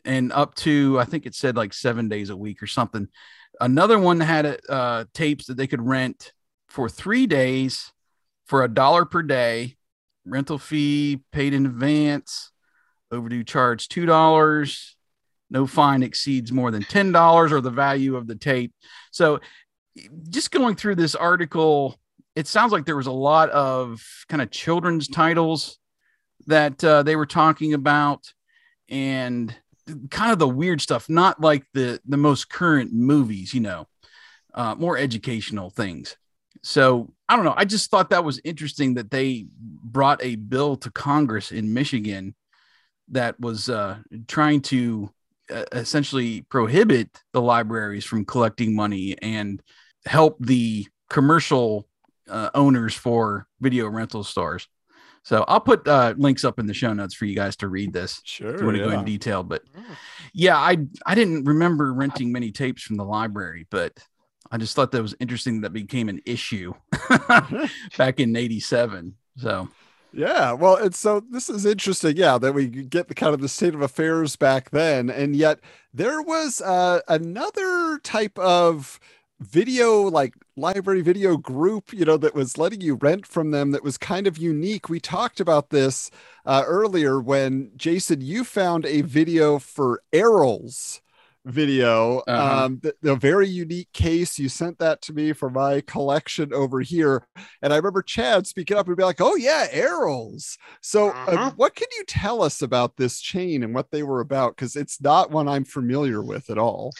[0.05, 3.09] and up to I think it said like seven days a week or something.
[3.61, 6.33] Another one had uh, tapes that they could rent
[6.69, 7.93] for three days
[8.47, 9.77] for a dollar per day.
[10.25, 12.53] Rental fee paid in advance.
[13.11, 14.97] Overdue charge two dollars.
[15.51, 18.73] No fine exceeds more than ten dollars or the value of the tape.
[19.11, 19.41] So,
[20.29, 21.99] just going through this article,
[22.37, 25.79] it sounds like there was a lot of kind of children's titles
[26.47, 28.33] that uh, they were talking about,
[28.91, 29.55] and
[30.11, 33.87] kind of the weird stuff, not like the the most current movies, you know,
[34.53, 36.17] uh, more educational things.
[36.63, 37.55] So I don't know.
[37.57, 42.35] I just thought that was interesting that they brought a bill to Congress in Michigan
[43.09, 45.11] that was uh, trying to
[45.53, 49.63] uh, essentially prohibit the libraries from collecting money and
[50.05, 51.89] help the commercial
[52.29, 54.69] uh, owners for video rental stores.
[55.23, 57.93] So I'll put uh, links up in the show notes for you guys to read
[57.93, 58.55] this Sure.
[58.55, 59.43] if you want to go in detail.
[59.43, 59.63] But
[60.33, 63.93] yeah, I I didn't remember renting many tapes from the library, but
[64.51, 66.73] I just thought that was interesting that became an issue
[67.99, 69.15] back in '87.
[69.37, 69.69] So
[70.13, 72.17] Yeah, well, it's so this is interesting.
[72.17, 75.61] Yeah, that we get the kind of the state of affairs back then, and yet
[75.93, 78.99] there was uh, another type of
[79.41, 83.71] video, like library video group, you know, that was letting you rent from them.
[83.71, 84.89] That was kind of unique.
[84.89, 86.11] We talked about this
[86.45, 91.01] uh, earlier when Jason, you found a video for Erol's
[91.47, 92.63] video Uh-huh.
[92.65, 96.81] um the, the very unique case you sent that to me for my collection over
[96.81, 97.27] here
[97.63, 101.53] and I remember Chad speaking up and be like, "Oh yeah, Erol's." So, uh, Mhm.
[101.57, 104.57] what can you tell us about this chain and what they were about?
[104.57, 106.93] Because it's not one I'm familiar with at all.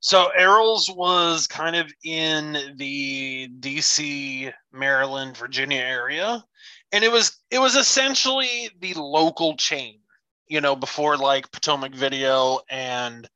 [0.00, 6.44] So Erol's was kind of in the DC, Maryland, Virginia area.
[6.92, 10.00] And it was it was essentially the local chain,
[10.48, 13.28] you know, before like Potomac Video and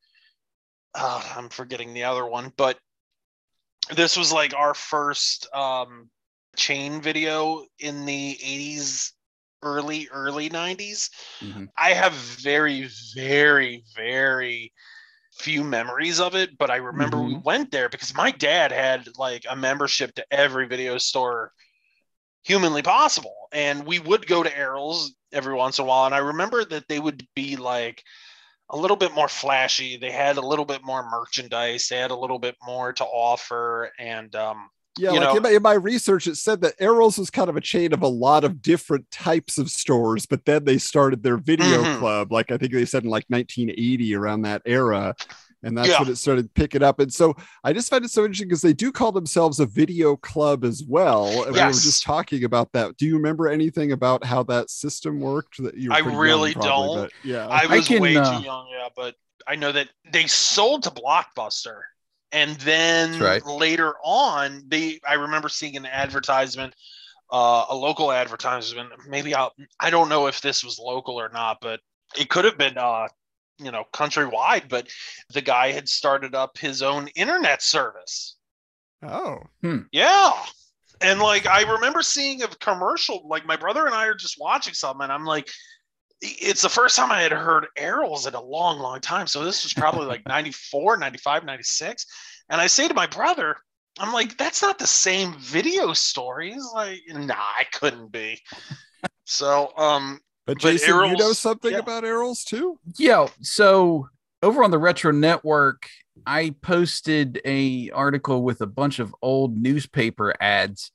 [0.95, 2.79] uh, I'm forgetting the other one, but
[3.95, 6.09] this was like our first um
[6.55, 9.13] chain video in the 80s,
[9.61, 11.09] early, early 90s.
[11.41, 11.69] mhm.
[11.77, 14.73] I have very, very, very
[15.33, 19.45] few memories of it, but I remember we went there because my dad had like
[19.49, 21.51] a membership to every video store
[22.43, 23.35] humanly possible.
[23.51, 26.05] And we would go to Erol's every once in a while.
[26.05, 28.03] And I remember that they would be like
[28.69, 29.97] a little bit more flashy.
[29.97, 31.87] They had a little bit more merchandise.
[31.87, 33.91] They had a little bit more to offer.
[33.99, 37.17] And um, Yeah, you like know- in, my, in my research, it said that Erol's
[37.17, 40.63] was kind of a chain of a lot of different types of stores, but then
[40.65, 41.99] they started their video Mhm.
[41.99, 45.15] club, like I think they said in like 1980 around that era.
[45.65, 45.99] And that's Yeah.
[45.99, 46.99] when it started picking up.
[46.99, 50.15] And so I just find it so interesting because they do call themselves a video
[50.15, 51.25] club as well.
[51.43, 52.95] And we were just talking about that.
[52.97, 55.61] Do you remember anything about how that system worked?
[55.61, 56.95] That you I really probably, don't.
[56.95, 57.47] but yeah.
[57.47, 59.15] I was can, way uh, too young, yeah, but
[59.47, 61.81] I know that they sold to Blockbuster.
[62.31, 63.45] And then right.
[63.45, 66.75] later on, they I remember seeing an advertisement,
[67.31, 68.89] uh, a local advertisement.
[69.07, 71.79] Maybe I'll I don't know if this was local or not, but
[72.17, 73.07] it could have been uh,
[73.59, 74.89] you know, countrywide, but
[75.33, 78.37] the guy had started up his own internet service.
[79.03, 79.39] oh,
[79.91, 80.33] Yeah.
[81.01, 84.73] And like I remember seeing a commercial, like my brother and I are just watching
[84.73, 85.49] something, and I'm like,
[86.21, 89.27] it's the first time I had heard Erol's in a long, long time.
[89.27, 92.05] So this was probably like 94, 95, 96.
[92.49, 93.57] And I say to my brother,
[93.99, 96.41] I'm like, that's not the same video store.
[96.41, 98.39] He's like, nah, I couldn't be.
[99.25, 101.79] So um but But Jason, you know something yeah.
[101.79, 102.79] about Erol's too?
[102.97, 103.27] Yeah.
[103.41, 104.09] So
[104.41, 105.89] over on the Retro Network,
[106.25, 110.91] I posted a article with a bunch of old newspaper ads.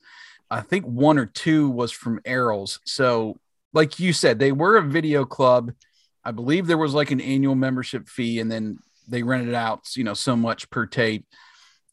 [0.50, 2.80] I think one or two was from Erol's.
[2.84, 3.38] So,
[3.72, 5.72] like you said, they were a video club.
[6.24, 10.04] I believe there was like an annual membership fee, and then they rented out, you
[10.04, 11.24] know, so much per tape.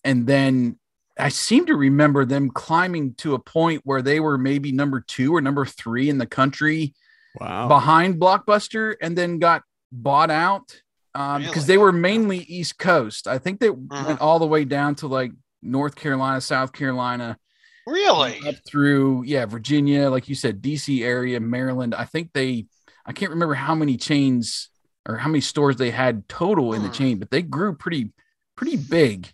[0.03, 0.79] And then
[1.19, 5.35] I seem to remember them climbing to a point where they were maybe number two
[5.35, 6.93] or number three in the country
[7.39, 7.67] Wow.
[7.67, 10.81] behind Blockbuster and then got bought out
[11.15, 11.73] um, because Really?
[11.73, 13.27] they were mainly East Coast.
[13.27, 14.03] I think they Uh-huh.
[14.07, 17.37] went all the way down to like North Carolina, South Carolina,
[17.85, 18.39] really?
[18.47, 21.95] up through yeah Virginia, like you said, DC area, Maryland.
[21.95, 22.67] I think they,
[23.05, 24.69] I can't remember how many chains
[25.07, 26.93] or how many stores they had total in the Hmm.
[26.93, 28.11] chain, but they grew pretty
[28.55, 29.31] pretty big.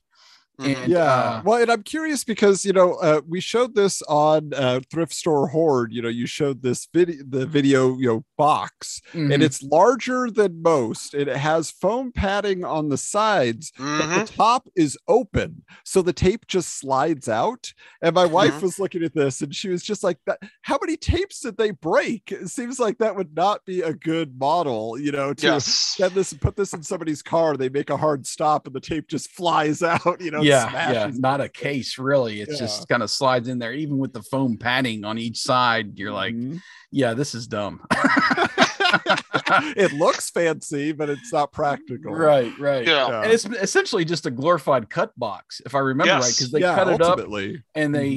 [0.63, 4.54] And yeah uh, well and i'm curious because you know uh, we showed this on
[4.54, 9.02] uh, thrift store horde you know you showed this video the video you know box
[9.13, 9.34] mhm.
[9.34, 14.26] and it's larger than most and it has foam padding on the sides but Mhm.
[14.28, 18.62] the top is open so the tape just slides out and my wife Mhm.
[18.63, 21.71] was looking at this and she was just like that how many tapes did they
[21.71, 25.65] break it seems like that would not be a good model you know to Yes.
[25.65, 29.08] send this put this in somebody's car they make a hard stop and the tape
[29.08, 32.42] just flies out you know yeah, yeah, smashes not a case really.
[32.42, 35.98] It's just kind of slides in there, even with the foam padding on each side.
[35.98, 36.62] You're like, Mhm.
[36.92, 37.82] yeah, this is dumb.
[39.76, 42.13] it looks fancy, but it's not practical.
[42.13, 42.86] right, right.
[42.86, 43.08] Yeah.
[43.10, 43.22] Yeah.
[43.24, 46.76] And it's essentially just a glorified cut box, if I remember right, because they yeah,
[46.76, 47.20] cut it up
[47.76, 48.10] and they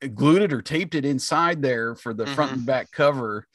[0.00, 3.46] g- glued it or taped it inside there for the front and back cover.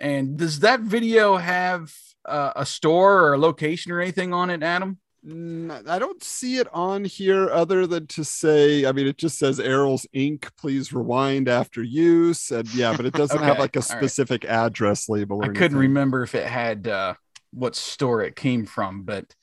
[0.00, 1.92] And does that video have
[2.24, 4.98] uh, a store or a location or anything on it, Adam?
[5.30, 9.58] I don't see it on here other than to say, I mean, it just says
[9.58, 10.48] Erol's Inc.
[10.56, 12.50] Please rewind after use.
[12.50, 13.98] And yeah, but it doesn't have like a all right.
[13.98, 15.38] specific address label.
[15.38, 17.14] Or I couldn't remember if it had uh,
[17.52, 19.34] what store it came from, but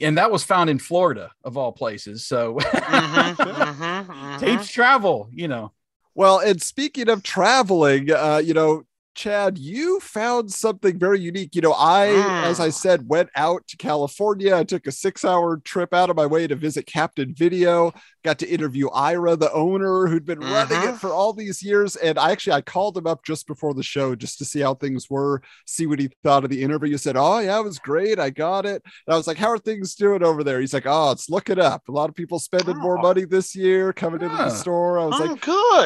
[0.00, 2.24] and that was found in Florida of all places.
[2.26, 4.38] So Mhm, mhm, mhm.
[4.38, 5.72] tapes travel, you know.
[6.14, 11.54] Well, and speaking of traveling, uh, you know, Chad, you found something very unique.
[11.54, 12.08] You know, I,
[12.44, 14.56] as I said, went out to California.
[14.56, 17.92] I took a six hour trip out of my way to visit Captain Video,
[18.24, 20.98] got to interview Ira, the owner who'd been running it Mhm.
[20.98, 21.94] for all these years.
[21.96, 24.74] And I actually, I called him up just before the show just to see how
[24.74, 26.90] things were, see what he thought of the interview.
[26.90, 28.18] He said, Oh, yeah, it was great.
[28.18, 28.82] I got it.
[29.06, 30.60] And I was like, How are things doing over there?
[30.60, 31.88] He's like, Oh, it's looking up.
[31.88, 33.02] A lot of people spending more Oh.
[33.02, 34.46] money this year coming into Ah.
[34.46, 34.98] the store.
[34.98, 35.36] I was like, Oh,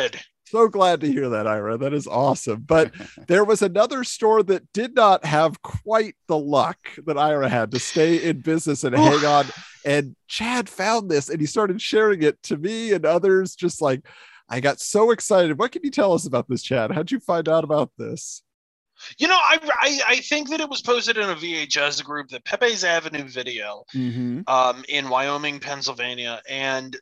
[0.01, 0.19] good.
[0.51, 1.79] So glad to hear that, Ira.
[1.79, 2.63] That is awesome.
[2.67, 2.93] But
[3.27, 7.79] there was another store that did not have quite the luck that Ira had to
[7.79, 9.47] stay in business and hang on.
[9.85, 13.55] And Chad found this and he started sharing it to me and others.
[13.55, 14.07] Just like,
[14.49, 15.59] I got so excited.
[15.59, 16.91] What can you tell us about this, Chad?
[16.91, 18.43] How'd you find out about this?
[19.17, 22.41] You know, I, I I think that it was posted in a VHS group, the
[22.41, 24.41] Pepe's Avenue video, Mm-hmm.
[24.49, 26.97] um, in Wyoming, Pennsylvania, and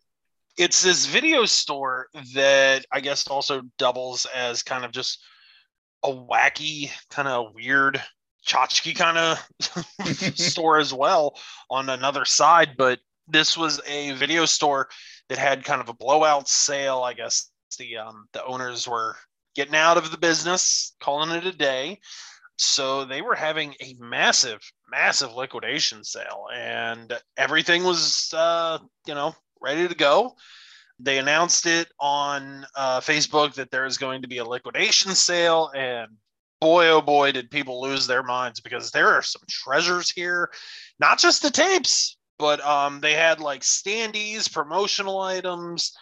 [0.56, 5.22] it's this video store that I guess also doubles as kind of just
[6.02, 8.02] a wacky, kind of weird
[8.46, 11.38] tchotchke kind of store as well
[11.70, 12.76] on another side.
[12.78, 14.88] But this was a video store
[15.28, 17.02] that had kind of a blowout sale.
[17.02, 19.16] I guess the um, the owners were
[19.54, 21.98] getting out of the business, calling it a day.
[22.58, 29.34] So they were having a massive, massive liquidation sale, and everything was, uh, you know,
[29.60, 30.36] ready to go.
[30.98, 35.70] They announced it on uh, Facebook that there is going to be a liquidation sale,
[35.74, 36.08] and
[36.60, 40.50] boy, oh boy, did people lose their minds because there are some treasures here,
[40.98, 45.92] not just the tapes, but um, they had like standees, promotional items,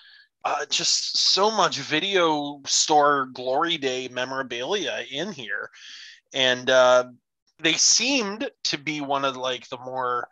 [0.44, 5.70] uh, just so much video store glory day memorabilia in here,
[6.34, 7.04] and uh,
[7.60, 10.28] they seemed to be one of like the more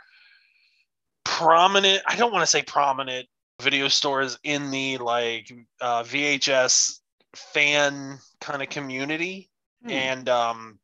[1.43, 2.03] prominent.
[2.07, 3.27] I don't want to say prominent
[3.61, 7.01] video stores in the like uh, VHS
[7.37, 9.51] fan kind of community,
[9.83, 9.91] Hmm.
[9.91, 10.79] and um,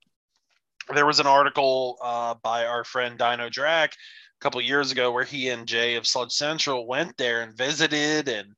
[0.94, 5.24] there was an article uh, by our friend Dino Drac a couple years ago where
[5.24, 8.54] he and Jay of Sludge Central went there and visited and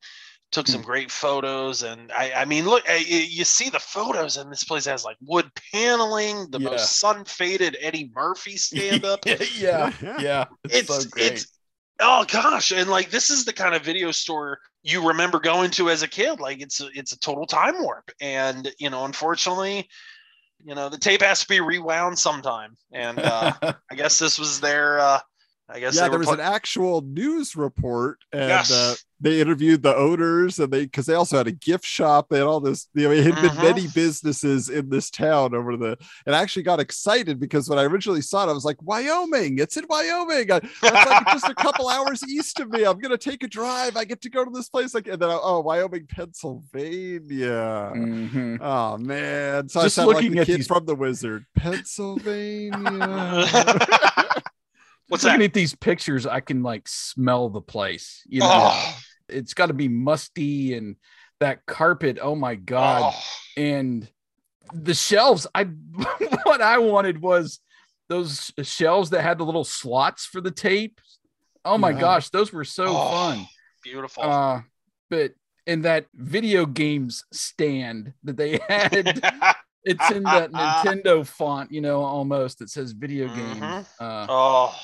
[0.52, 1.82] took some great photos.
[1.82, 5.04] And I, I mean, look, I- you you see the photos, and this place has
[5.04, 6.70] like wood paneling, the Yeah.
[6.70, 9.24] most sun faded Eddie Murphy stand up.
[9.54, 10.46] yeah, yeah.
[10.64, 11.46] It's, it's so great.
[11.46, 11.59] it's
[12.00, 15.90] oh gosh, and like this is the kind of video store you remember going to
[15.90, 16.40] as a kid.
[16.40, 19.88] Like it's a, it's a total time warp, and you know, unfortunately.
[20.62, 23.54] You know the tape has to be rewound sometime, and uh,
[23.90, 25.00] I guess this was their.
[25.00, 25.18] Uh,
[25.70, 28.70] I guess yeah, there was put- an actual news report, and Yes.
[28.70, 32.28] uh, they interviewed the owners, and they because they also had a gift shop.
[32.30, 32.88] They had all this.
[32.94, 33.62] You know, it had been Mhm.
[33.62, 35.98] many businesses in this town over the.
[36.26, 39.58] And I actually got excited because when I originally saw it, I was like, Wyoming!
[39.58, 40.50] It's in Wyoming.
[40.50, 42.84] I, that's like just a couple hours east of me.
[42.84, 43.96] I'm gonna take a drive.
[43.96, 44.94] I get to go to this place.
[44.94, 47.92] Like, and then oh, Wyoming, Pennsylvania.
[47.94, 48.58] Mhm.
[48.60, 49.68] Oh man!
[49.68, 53.46] So Just I sound looking like the at kid these- from the Wizard, Pennsylvania.
[55.08, 55.44] What's Looking that?
[55.46, 58.22] at these pictures, I can like smell the place.
[58.28, 58.96] You know, Oh,
[59.32, 60.96] it's got to be musty and
[61.40, 62.18] that carpet.
[62.20, 63.12] Oh my god!
[63.14, 63.22] oh.
[63.56, 64.08] And
[64.72, 65.46] the shelves.
[65.54, 65.64] I
[66.44, 67.60] what I wanted was
[68.08, 71.00] those shelves that had the little slots for the tape.
[71.64, 72.00] Oh my Yeah.
[72.00, 73.46] gosh, those were so Oh, fun.
[73.82, 74.22] Beautiful.
[74.24, 74.62] Uh,
[75.10, 75.32] but
[75.66, 79.20] in that video games stand that they had,
[79.84, 82.58] it's in that Nintendo font, you know, almost.
[82.58, 83.56] that says video game.
[83.60, 83.86] Mhm.
[84.00, 84.74] Uh, oh,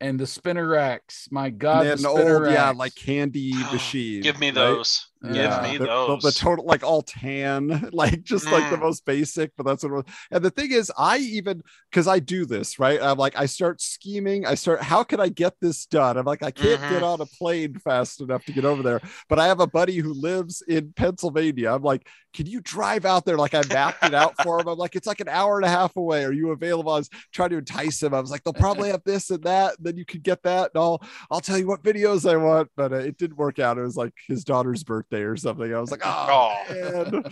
[0.00, 1.28] and the spinner racks.
[1.30, 4.22] My God, and the then spinner old, yeah, like candy machine.
[4.22, 4.54] give me right?
[4.54, 5.07] those.
[5.22, 5.62] Yeah.
[5.62, 8.80] Give me the, the- The, total, like all tan, like just like the Mm.
[8.82, 10.04] most basic, but that's what it was.
[10.30, 13.00] And the thing is, I even because I do this, right?
[13.02, 14.46] I'm like, I start scheming.
[14.46, 16.16] I start, how can I get this done?
[16.16, 17.14] I'm like, I can't get Mhm.
[17.14, 19.00] on a plane fast enough to get over there.
[19.28, 21.72] But I have a buddy who lives in Pennsylvania.
[21.72, 23.38] I'm like, can you drive out there?
[23.38, 24.68] Like I mapped it out for him.
[24.68, 26.24] I'm like, it's like an hour and a half away.
[26.24, 26.92] Are you available?
[26.92, 28.12] I was trying to entice him.
[28.14, 29.78] I was like, they'll probably have this and that.
[29.78, 30.70] And then you can get that.
[30.74, 32.68] And I'll I'll tell you what videos I want.
[32.76, 33.78] But uh, it didn't work out.
[33.78, 35.74] It was like his daughter's birthday or something.
[35.74, 36.72] I was like, oh, Oh.
[36.72, 37.24] man.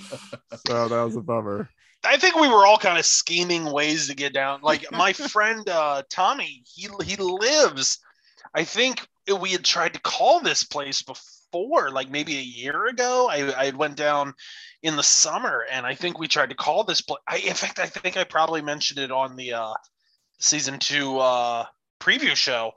[0.66, 1.68] so that was a bummer.
[2.04, 4.60] I think we were all kind of scheming ways to get down.
[4.62, 7.98] Like my friend uh, Tommy, he he lives.
[8.54, 9.06] I think
[9.40, 13.28] we had tried to call this place before, like maybe a year ago.
[13.30, 14.34] I I went down
[14.82, 17.20] in the summer, and I think we tried to call this place.
[17.28, 19.74] I, in fact, I think I probably mentioned it on the uh,
[20.38, 21.64] season two uh,
[22.00, 22.72] preview show.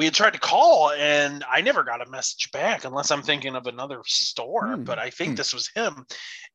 [0.00, 3.54] We had tried to call, and I never got a message back, unless I'm thinking
[3.54, 4.76] of another store.
[4.76, 4.84] Hmm.
[4.84, 5.34] But I think Hmm.
[5.34, 6.06] this was him,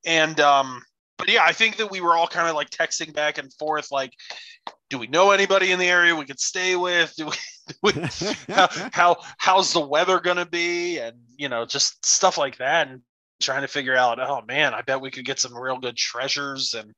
[0.03, 0.81] and um,
[1.19, 3.91] but yeah, I think that we were all kind of like texting back and forth,
[3.91, 4.13] like,
[4.89, 7.13] do we know anybody in the area we could stay with?
[7.15, 8.09] Do we, do we
[8.55, 10.97] how, how how's the weather gonna be?
[10.97, 13.01] And you know, just stuff like that, and
[13.39, 16.73] trying to figure out, oh man, I bet we could get some real good treasures
[16.73, 16.95] and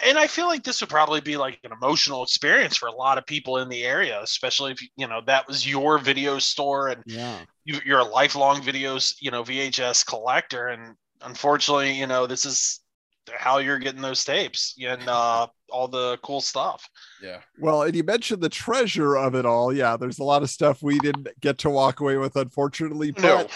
[0.00, 3.18] and I feel like this would probably be like an emotional experience for a lot
[3.18, 7.02] of people in the area, especially if you know that was your video store and
[7.06, 7.44] Yeah.
[7.64, 12.80] you, you're a lifelong videos, you know, VHS collector, and unfortunately, you know, this is
[13.36, 16.88] how you're getting those tapes and uh, all the cool stuff.
[17.22, 17.40] yeah.
[17.58, 19.72] Well, and you mentioned the treasure of it all.
[19.72, 23.10] Yeah, there's a lot of stuff we didn't get to walk away with, unfortunately.
[23.12, 23.48] But No,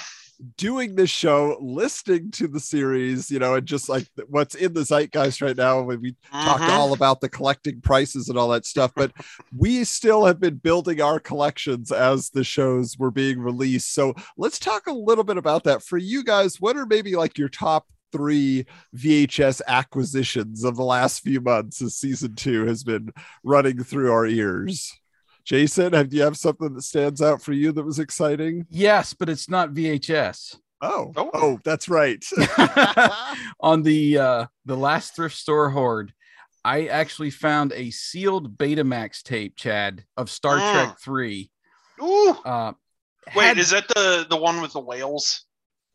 [0.56, 4.84] doing this show, listening to the series, you know, and just like what's in the
[4.84, 6.68] zeitgeist right now, when we talked Mhm.
[6.70, 9.12] all about the collecting prices and all that stuff, but
[9.56, 13.92] we still have been building our collections as the shows were being released.
[13.92, 15.82] So let's talk a little bit about that.
[15.82, 21.22] For you guys, what are maybe like your top three VHS acquisitions of the last
[21.22, 23.12] few months as season two has been
[23.44, 24.98] running through our ears?
[25.44, 28.66] Jayson, have do you have something that stands out for you that was exciting?
[28.70, 30.56] Yes, but it's not VHS.
[30.82, 31.30] Oh, Oh.
[31.34, 32.24] oh, that's right.
[33.60, 36.12] On the uh the last thrift store hoard,
[36.64, 40.72] I actually found a sealed Betamax tape, Chad, of Star Mm.
[40.72, 41.50] Trek 3.
[42.02, 42.30] Ooh.
[42.44, 42.72] Uh
[43.36, 45.44] Wait, had- is that the the one with the whales?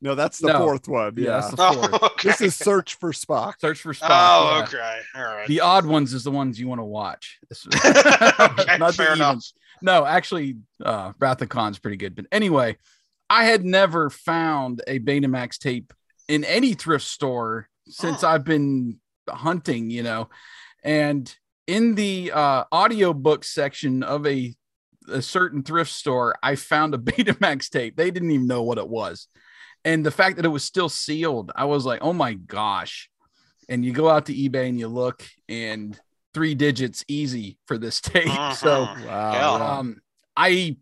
[0.06, 0.60] No, that's the No.
[0.60, 1.14] fourth one.
[1.18, 1.32] Yeah, Yeah.
[1.42, 1.56] that's the
[2.02, 2.30] Oh, okay.
[2.30, 3.54] This is Search for Spock.
[3.60, 4.08] Search for Spock.
[4.10, 4.64] oh, yeah.
[4.64, 5.00] okay.
[5.16, 5.48] All right.
[5.48, 7.40] The odd ones is the ones you want to watch.
[7.76, 9.32] Okay, not the fair enough.
[9.32, 9.54] evens.
[9.82, 12.16] No, actually, uh, Wrath of Khan's pretty good.
[12.16, 12.78] But anyway,
[13.30, 15.92] I had never found a Betamax tape
[16.28, 18.30] in any thrift store since Oh.
[18.30, 20.30] I've been hunting, you know.
[20.84, 21.34] And
[21.68, 24.56] in the uh, audiobook section of a,
[25.10, 27.96] a certain thrift store, I found a Betamax tape.
[27.98, 29.28] They didn't even know what it was.
[29.86, 33.10] And the fact that it was still sealed, I was like, oh my gosh.
[33.70, 35.98] And you go out to eBay and you look, and
[36.34, 38.28] three digits easy for this tape.
[38.56, 39.06] So Mhm.
[39.08, 39.80] Wow.
[39.80, 40.02] Um,
[40.36, 40.76] I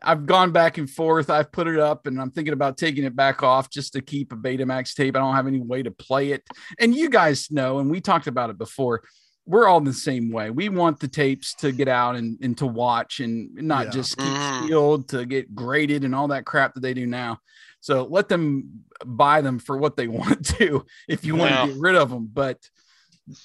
[0.00, 1.28] I've gone back and forth.
[1.28, 4.32] I've put it up and I'm thinking about taking it back off just to keep
[4.32, 5.16] a Betamax tape.
[5.16, 6.44] I don't have any way to play it.
[6.78, 9.02] And you guys know, and we talked about it before.
[9.44, 10.50] We're all the same way.
[10.50, 13.90] We want the tapes to get out and, and to watch and not Yeah.
[13.90, 14.68] just keep Mhm.
[14.68, 17.38] sealed to get graded and all that crap that they do now.
[17.80, 21.66] So let them buy them for what they want to if you want Yeah.
[21.66, 22.28] to get rid of them.
[22.32, 22.58] But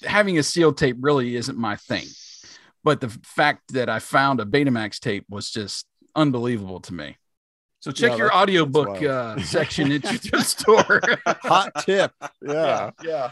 [0.04, 2.06] having a sealed tape really isn't my thing.
[2.82, 7.16] But the fact that I found a Betamax tape was just unbelievable to me.
[7.80, 11.00] So check Yeah, your that's- audiobook that's uh, section at your store.
[11.26, 12.12] Hot tip.
[12.42, 12.90] Yeah.
[13.02, 13.30] yeah.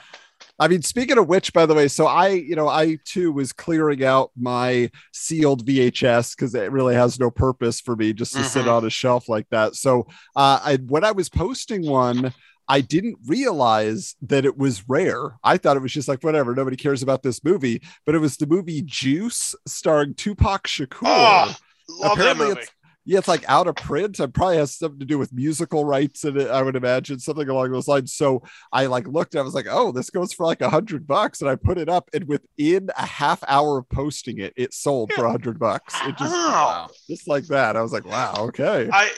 [0.59, 3.53] I mean, speaking of which, by the way, so I, you know, I too was
[3.53, 8.45] clearing out my sealed VHS because it really has no purpose for me just to
[8.45, 8.73] sit Mhm.
[8.77, 9.75] on a shelf like that.
[9.75, 12.33] So, uh, I when I was posting one,
[12.69, 15.37] I didn't realize that it was rare.
[15.43, 18.37] I thought it was just like whatever, nobody cares about this movie, but it was
[18.37, 21.03] the movie Juice starring Tupac Shakur.
[21.07, 21.57] Oh,
[21.89, 22.69] love Apparently that movie.
[23.05, 24.21] It's yeah, it's like out of print.
[24.21, 27.49] It probably has something to do with musical rights in it, I would imagine, something
[27.49, 28.13] along those lines.
[28.15, 28.43] So
[28.73, 31.41] I like looked, I was like, oh, this goes for like a hundred bucks.
[31.41, 35.13] And I put it up, and within a half hour of posting it, it sold
[35.13, 35.95] for a hundred bucks.
[36.07, 36.91] It just Wow.
[37.09, 37.77] just like that.
[37.77, 38.89] I was like, wow, okay.
[38.93, 39.11] I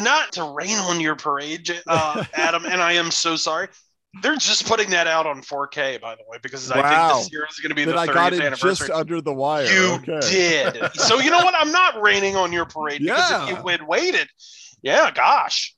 [0.00, 3.68] not to rain on your parade, uh, Adam, and I am so sorry.
[4.22, 7.46] They're just putting that out on 4K, by the way, because I think this year
[7.48, 8.88] is going to be Then the I 30th got it anniversary.
[8.88, 9.66] just under the wire.
[9.66, 10.20] you okay.
[10.28, 10.90] did.
[10.94, 11.54] So you know what?
[11.56, 13.44] I'm not raining on your parade because Yeah.
[13.44, 14.26] if you had waited,
[14.82, 15.76] yeah, gosh.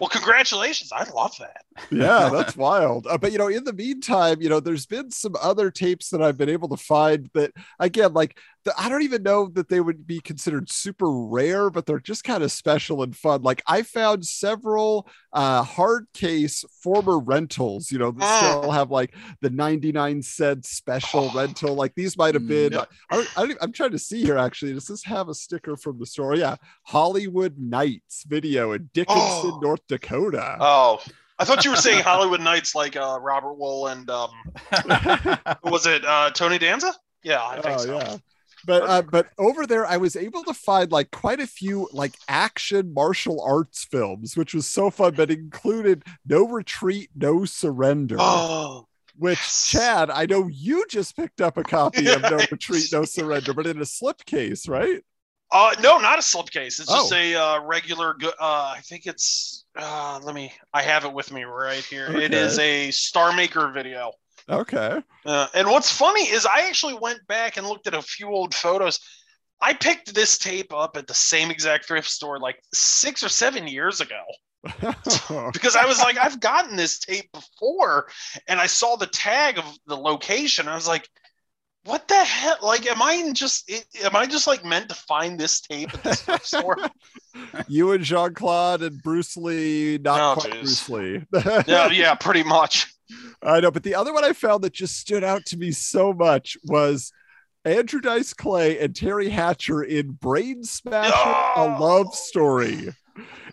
[0.00, 0.92] Well, congratulations.
[0.92, 1.62] I love that.
[1.90, 3.06] yeah, that's wild.
[3.06, 6.20] Uh, but you know, in the meantime, you know, there's been some other tapes that
[6.22, 8.36] I've been able to find that, again, like
[8.78, 12.42] I don't even know that they would be considered super rare, but they're just kind
[12.42, 13.42] of special and fun.
[13.42, 18.60] Like I found several uh, hard case former rentals, you know, that Mm.
[18.60, 21.74] still have like the 99 cent special rental.
[21.74, 22.72] Like these might have been.
[22.72, 22.84] yeah.
[23.10, 24.38] I, don't- I don't, I'm trying to see here.
[24.38, 26.34] Actually, does this have a sticker from the store?
[26.34, 29.20] Yeah, Hollywood Nights video in Dickinson,
[29.54, 29.60] Oh.
[29.62, 30.56] North Dakota.
[30.60, 31.00] Oh,
[31.38, 34.30] I thought you were saying Hollywood Knights like uh, Robert Wuhl and um,
[35.64, 36.94] was it uh, Tony Danza?
[37.22, 37.96] Yeah, I think oh so.
[37.98, 38.16] yeah
[38.66, 42.14] but uh, but over there i was able to find like quite a few like
[42.28, 48.86] action martial arts films which was so fun but included no retreat no surrender Oh,
[49.16, 49.68] which yes.
[49.70, 53.66] chad i know you just picked up a copy of no retreat no surrender but
[53.66, 55.02] in a slipcase right
[55.52, 56.80] uh, no, not a slipcase.
[56.80, 57.16] It's just Oh.
[57.16, 58.16] a uh, regular.
[58.40, 59.66] Uh, I think it's.
[59.78, 60.52] Uh, let me.
[60.72, 62.06] I have it with me right here.
[62.06, 62.36] It Okay.
[62.36, 64.10] is a Star Maker video.
[64.48, 68.28] Okay Uh, and what's funny is I actually went back and looked at a few
[68.28, 69.00] old photos.
[69.60, 73.66] I picked this tape up at the same exact thrift store like six or seven
[73.66, 74.20] years ago
[75.52, 78.08] because I was like, I've gotten this tape before,
[78.48, 80.68] and I saw the tag of the location.
[80.68, 81.08] I was like,
[81.84, 82.56] what the hell?
[82.62, 83.70] Like, am I in just?
[84.02, 86.78] Am I just like meant to find this tape at this store?
[87.68, 91.22] you and jean-claude and bruce lee not Oh, quite bruce lee
[91.66, 92.93] yeah, yeah, pretty much.
[93.42, 96.12] I know, but the other one I found that just stood out to me so
[96.12, 97.12] much was
[97.64, 101.12] Andrew Dice Clay and Teri Hatcher in Brain Smasher,
[101.56, 102.90] a love story.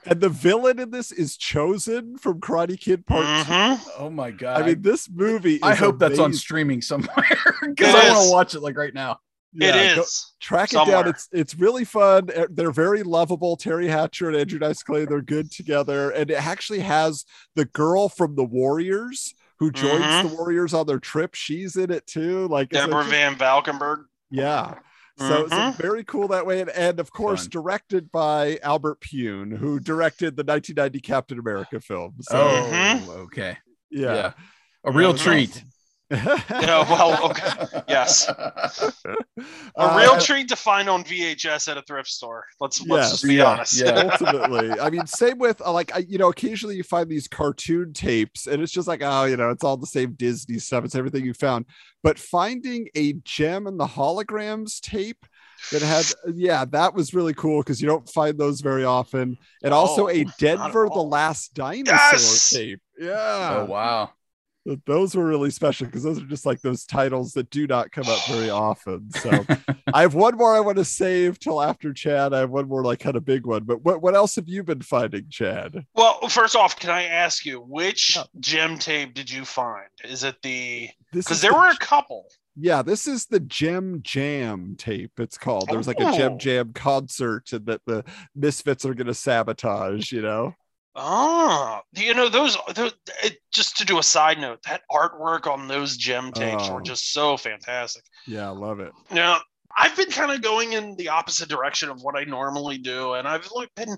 [0.05, 3.79] And the villain in this is Chozen from Karate Kid Part Mhm.
[3.99, 4.61] oh my god.
[4.61, 5.55] I mean, this movie.
[5.55, 7.27] Is I hope that's on streaming somewhere
[7.61, 9.19] because I want to watch it like right now.
[9.53, 10.31] Yeah, it go- is.
[10.39, 11.07] track it down.
[11.09, 12.29] It's it's really fun.
[12.33, 13.55] Eh, They're very lovable.
[13.57, 16.09] Teri Hatcher and Andrew Dice Clay, they're good together.
[16.09, 17.23] And it actually has
[17.55, 20.29] the girl from the Warriors who joins Mhm.
[20.29, 21.35] the Warriors on their trip.
[21.35, 22.47] She's in it too.
[22.47, 24.05] Like it's Deborah just- Van Valkenburgh.
[24.31, 24.79] Yeah.
[25.19, 25.75] So, so Mhm.
[25.75, 26.61] very cool that way.
[26.61, 27.49] And, and of course, Fun.
[27.51, 32.15] directed by Albert Pyun, who directed the 1990 Captain America film.
[32.21, 33.59] So, Oh, okay.
[33.91, 34.13] yeah.
[34.15, 34.31] Yeah.
[34.83, 35.63] A real was treat.
[36.59, 37.49] Yeah, well, okay.
[37.87, 38.27] Yes.
[38.27, 39.15] A
[39.77, 42.45] Uh, real treat to find on VHS at a thrift store.
[42.59, 43.11] Let's let's Yes.
[43.11, 43.81] just be Yeah, honest.
[43.81, 43.93] yeah.
[44.11, 47.93] ultimately i mean same with uh, like I, you know occasionally you find these cartoon
[47.93, 50.95] tapes and it's just like oh you know it's all the same disney stuff it's
[50.95, 51.65] everything you found
[52.03, 55.25] but finding a Jem and the Holograms tape
[55.71, 56.05] that had
[56.35, 60.09] yeah that was really cool because you don't find those very often and also Oh,
[60.09, 62.51] a denver the last dinosaur Yes!
[62.51, 64.11] tape yeah Oh wow.
[64.67, 67.91] Th- those were really special because those are just like those titles that do not
[67.91, 69.09] come up very often.
[69.11, 69.45] So
[69.93, 72.33] I have one more I want to save till after Chad.
[72.33, 73.63] I have one more like kind of big one.
[73.63, 75.85] But what, what else have you been finding, Chad?
[75.95, 78.23] Well, first off, can I ask you which Yeah.
[78.39, 79.87] Jem tape did you find?
[80.03, 82.27] Is it the This because there the- were a couple.
[82.55, 85.13] yeah, this is the Jem Jam tape.
[85.19, 85.69] It's called.
[85.69, 86.37] There was like a Jem Oh.
[86.37, 88.03] Jam concert and that the
[88.35, 90.11] Misfits are going to sabotage.
[90.11, 90.53] You know.
[90.93, 95.67] Oh, you know those, those it, just to do a side note, that artwork on
[95.67, 96.75] those Jem tapes Oh.
[96.75, 98.03] were just so fantastic.
[98.27, 98.91] Yeah, I love it.
[99.09, 99.39] Now,
[99.77, 103.27] I've been kind of going in the opposite direction of what I normally do, and
[103.27, 103.97] I've been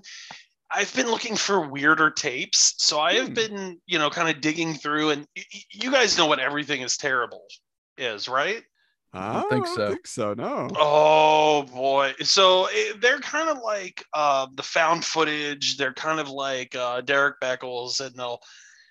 [0.70, 2.74] I've been looking for weirder tapes.
[2.78, 3.34] So I have Hmm.
[3.34, 6.96] been, you know, kind of digging through, and y- you guys know what everything is
[6.96, 7.42] terrible
[7.98, 8.62] is, right?
[9.14, 9.88] I don't think so.
[9.88, 10.34] think so.
[10.34, 10.68] No.
[10.76, 12.14] Oh boy!
[12.22, 15.76] So eh, they're kind of like uh, the found footage.
[15.76, 18.40] They're kind of like uh, Derek Beckles, and they'll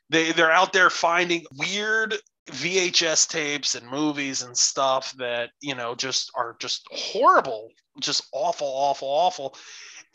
[0.10, 2.16] they they're out there finding weird
[2.50, 7.70] VHS tapes and movies and stuff that you know just are just horrible,
[8.00, 9.58] just awful, awful, awful.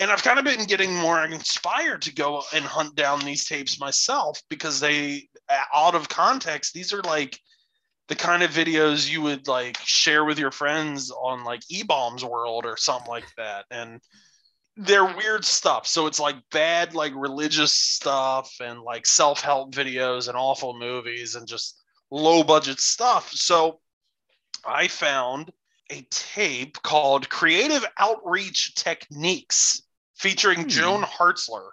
[0.01, 3.81] And I've kind of been getting more inspired to go and hunt down these tapes
[3.81, 5.29] myself because they,
[5.75, 7.41] out of context, these are like
[8.09, 12.67] the kind of videos you would like share with your friends on like eBaum's World
[12.67, 14.01] or something like that and
[14.77, 15.87] they're weird stuff.
[15.87, 21.49] So it's like bad like religious stuff and like self-help videos and awful movies and
[21.49, 21.81] just
[22.11, 23.31] low budget stuff.
[23.33, 23.81] So
[24.67, 25.53] i found
[25.91, 29.83] a tape called creative outreach techniques
[30.17, 30.69] featuring Hmm.
[30.69, 31.71] joan hartzler.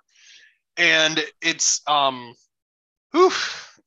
[0.78, 2.36] And it's um
[3.16, 3.80] oof,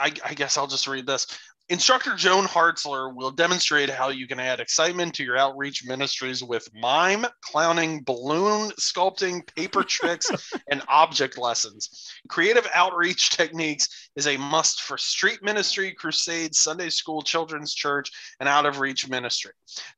[0.00, 1.26] I, I guess i'll just read this
[1.68, 6.68] Instructor Joan Hartzler will demonstrate how you can add excitement to your outreach ministries with
[6.74, 10.28] mime, clowning, balloon sculpting, paper tricks,
[10.70, 12.12] and object lessons.
[12.28, 18.10] Creative outreach techniques is a must for street ministry, crusades, Sunday school, children's church,
[18.40, 19.52] and out of reach ministry.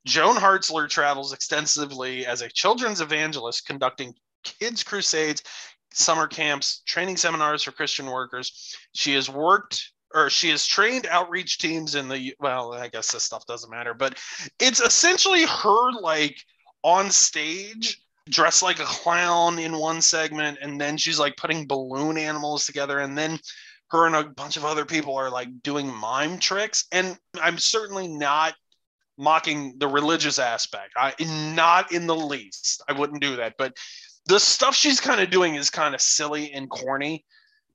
[0.05, 5.43] Joan Hartzler travels extensively as a children's evangelist, conducting kids' crusades,
[5.95, 8.77] summer camps, training seminars for Christian workers.
[8.93, 13.25] She has worked or she has trained outreach teams in the well i guess this
[13.25, 14.19] stuff doesn't matter but
[14.61, 16.37] it's essentially her like
[16.83, 18.01] on stage
[18.31, 23.01] dressed like a clown in one segment and then she's like putting balloon animals together
[23.01, 23.39] and then
[23.91, 28.09] her and a bunch of other people are like doing mime tricks and i'm certainly
[28.09, 28.55] not
[29.17, 30.91] mocking the religious aspect.
[30.97, 31.15] I
[31.55, 33.77] not in the least i wouldn't do that but
[34.27, 37.25] the stuff she's kind of doing is kind of silly and corny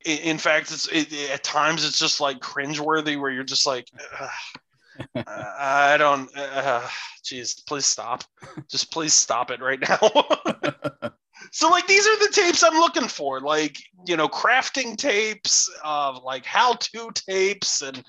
[0.06, 3.88] in, fact, it's it, at times it's just like cringeworthy, where you're just like,
[5.28, 6.88] I don't, uh,
[7.24, 8.24] jeez, please stop,
[8.70, 10.00] just please stop it right now.
[11.52, 13.78] so like these are the tapes I'm looking for, like
[14.08, 18.04] you know, crafting tapes, of like how-to tapes, and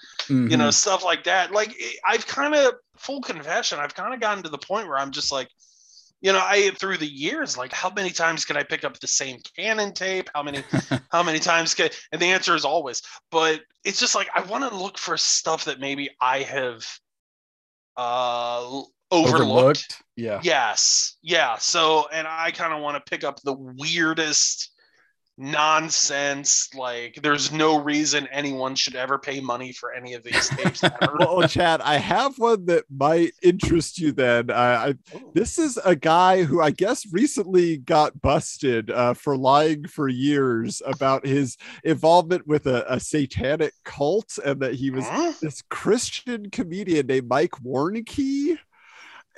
[0.47, 0.73] you know Mhm.
[0.73, 1.53] stuff like that.
[1.53, 1.75] Like
[2.07, 5.33] I've kind of full confession, I've kind of gotten to the point where I'm just
[5.33, 5.49] like
[6.21, 9.07] you know i through the years like how many times can i pick up the
[9.07, 10.63] same canon tape how many
[11.11, 14.69] how many times can and the answer is always but it's just like i want
[14.69, 16.87] to look for stuff that maybe i have
[17.97, 18.65] uh
[19.13, 20.03] overlooked, overlooked.
[20.17, 20.41] Yeah.
[20.43, 24.71] yes yeah so and i kind of want to pick up the weirdest
[25.41, 30.83] nonsense like there's no reason anyone should ever pay money for any of these tapes
[31.19, 34.13] well, Chad, I have one that might interest you.
[34.13, 34.95] Then I, I
[35.35, 40.83] this is a guy who I guess recently got busted uh, for lying for years
[40.87, 45.33] about his involvement with a, a satanic cult, and that he was Huh?
[45.41, 48.59] this Christian comedian named Mike Warnke.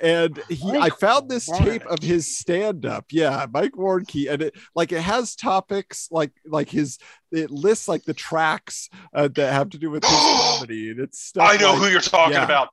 [0.03, 3.05] And he, I found this tape of his stand-up.
[3.09, 6.99] Yeah, Mike Warnke, and it like it has topics like like his
[7.31, 11.21] it lists like the tracks uh, that have to do with his comedy, and it's
[11.21, 11.49] stuff.
[11.49, 12.43] i know like, who you're talking yeah.
[12.43, 12.69] about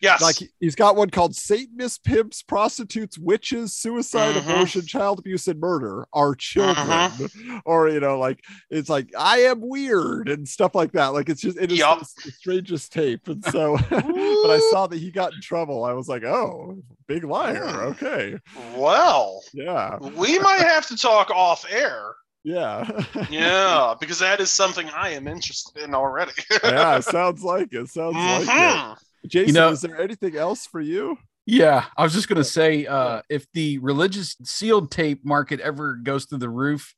[0.00, 4.50] yes like he- he's got one called Satanist pimps, prostitutes, witches, suicide, Mhm.
[4.50, 6.76] abortion, child abuse, and murder are children.
[6.88, 7.28] Uh-huh.
[7.64, 8.40] Or you know, like
[8.70, 11.08] it's like I am weird and stuff like that.
[11.08, 12.00] Like it's just it is Yup.
[12.00, 13.26] the strangest tape.
[13.28, 14.04] And so but
[14.50, 15.84] I saw that he got in trouble.
[15.84, 17.64] I was like, oh, big liar.
[17.66, 17.76] Hmm.
[17.92, 18.36] Okay.
[18.76, 19.96] well Yeah.
[19.98, 22.88] we might have to talk off air Yeah.
[23.30, 26.32] yeah because that is something i am interested in already
[26.62, 27.88] yeah, sounds like it.
[27.88, 28.98] Sounds like it.
[29.26, 31.16] Jayson, know- is there anything else for you?
[31.46, 36.24] Yeah, I was just gonna say, uh, if the religious sealed tape market ever goes
[36.24, 36.94] through the roof,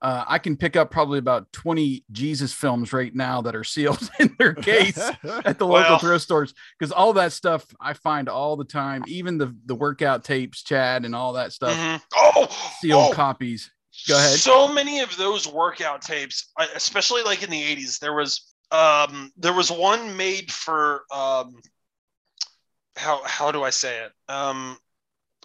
[0.00, 4.08] uh, I can pick up probably about twenty Jesus films right now that are sealed
[4.20, 8.28] in their case at the local Well- thrift stores because all that stuff I find
[8.28, 12.00] all the time, even the the workout tapes, Chad, and all that stuff, Mhm.
[12.14, 13.68] oh sealed oh, copies.
[14.06, 14.38] Go ahead.
[14.38, 19.52] So many of those workout tapes, especially like in the 80s, there was um there
[19.52, 21.54] was one made for um
[22.96, 24.12] how how do I say it?
[24.28, 24.76] Um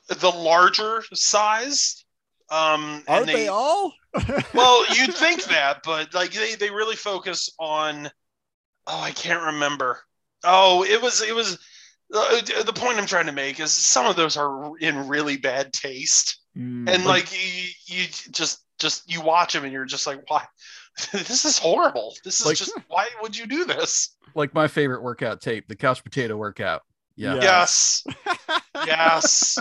[0.08, 2.04] the larger size.
[2.50, 3.94] Um Aren't and they, all?
[4.54, 8.10] well, you'd think that, but like they, they really focus on
[8.88, 10.00] oh, I can't remember.
[10.44, 11.58] Oh, it was it was
[12.14, 15.74] uh, the point I'm trying to make is some of those are in really bad
[15.74, 16.88] taste Mm.
[16.88, 20.46] and like you, you just just you watch them and you're just like, why?
[21.12, 22.16] this is horrible.
[22.24, 24.16] This is Like- just why would you do this?
[24.36, 26.82] Like my favorite workout tape, the couch potato workout.
[27.16, 27.36] Yeah.
[27.36, 27.42] Yeah.
[27.44, 28.04] Yes,
[28.86, 29.58] yes.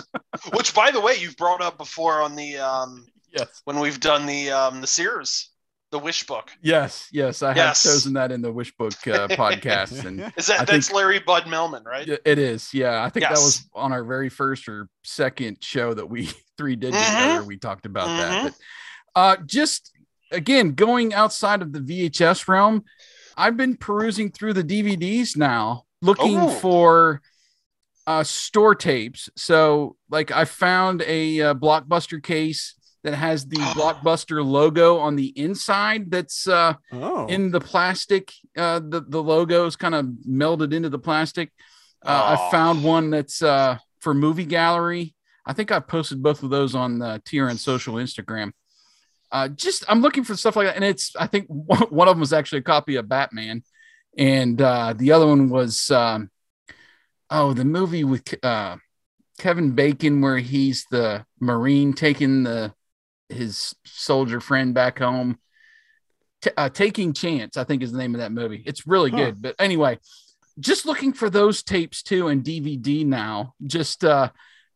[0.53, 3.61] Which, by the way, you've brought up before on the um Yes.
[3.65, 5.49] when we've done the um the Sears,
[5.91, 6.51] the Wish book.
[6.61, 7.07] Yes.
[7.11, 7.41] Yes.
[7.43, 7.83] I Yes.
[7.83, 10.97] have chosen that in the Wish Book uh, podcast, and Is that I that's think-
[10.97, 12.07] Larry Bud Melman, right?
[12.07, 12.73] it is.
[12.73, 16.75] Yeah, I think that was on our very first or second show that we three
[16.75, 17.05] did Mhm.
[17.05, 17.43] together.
[17.43, 18.17] We talked about Mhm.
[18.17, 18.43] that.
[18.43, 19.91] But uh, just
[20.33, 22.83] again, going outside of the VHS realm,
[23.37, 26.49] I've been perusing through the DVDs now, looking Oh.
[26.49, 27.21] for
[28.05, 29.29] uh, store tapes.
[29.37, 35.27] So, like, I found a uh, blockbuster case that has the blockbuster logo on the
[35.39, 36.11] inside.
[36.11, 38.31] That's uh, Oh, in the plastic.
[38.57, 41.51] Uh, the the logo is kind of melded into the plastic.
[42.05, 42.47] Uh, Aw.
[42.47, 45.15] I found one that's uh, for Movie Gallery.
[45.45, 48.51] I think I posted both of those on the TRN social Instagram.
[49.33, 52.19] Uh, just I'm looking for stuff like that, and it's I think one of them
[52.19, 53.63] was actually a copy of Batman,
[54.15, 56.29] and uh, the other one was um,
[57.31, 58.77] oh the movie with uh,
[59.39, 62.73] Kevin Bacon where he's the Marine taking the
[63.27, 65.39] his soldier friend back home.
[66.43, 68.61] T- uh, Taking Chance, I think is the name of that movie.
[68.67, 69.17] It's really Huh.
[69.17, 69.41] good.
[69.41, 69.97] But anyway,
[70.59, 74.29] just looking for those tapes too and DVD now, just uh,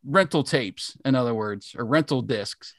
[0.04, 2.74] rental tapes, in other words, or rental discs.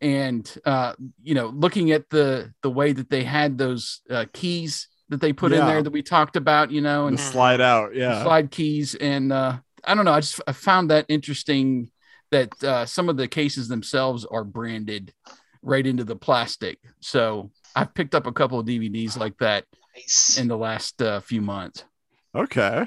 [0.00, 4.88] And uh, you know, looking at the the way that they had those uh, keys
[5.08, 7.94] that they put in there that we talked about, you know, the and slide out.
[7.94, 8.22] Yeah.
[8.22, 11.90] slide keys and uh i don't know i just I found that interesting
[12.30, 15.14] that uh some of the cases themselves are branded
[15.62, 19.64] right into the plastic so i've picked up a couple of dvds like that
[19.96, 20.36] Nice.
[20.38, 21.84] in the last uh, few months
[22.34, 22.86] Okay.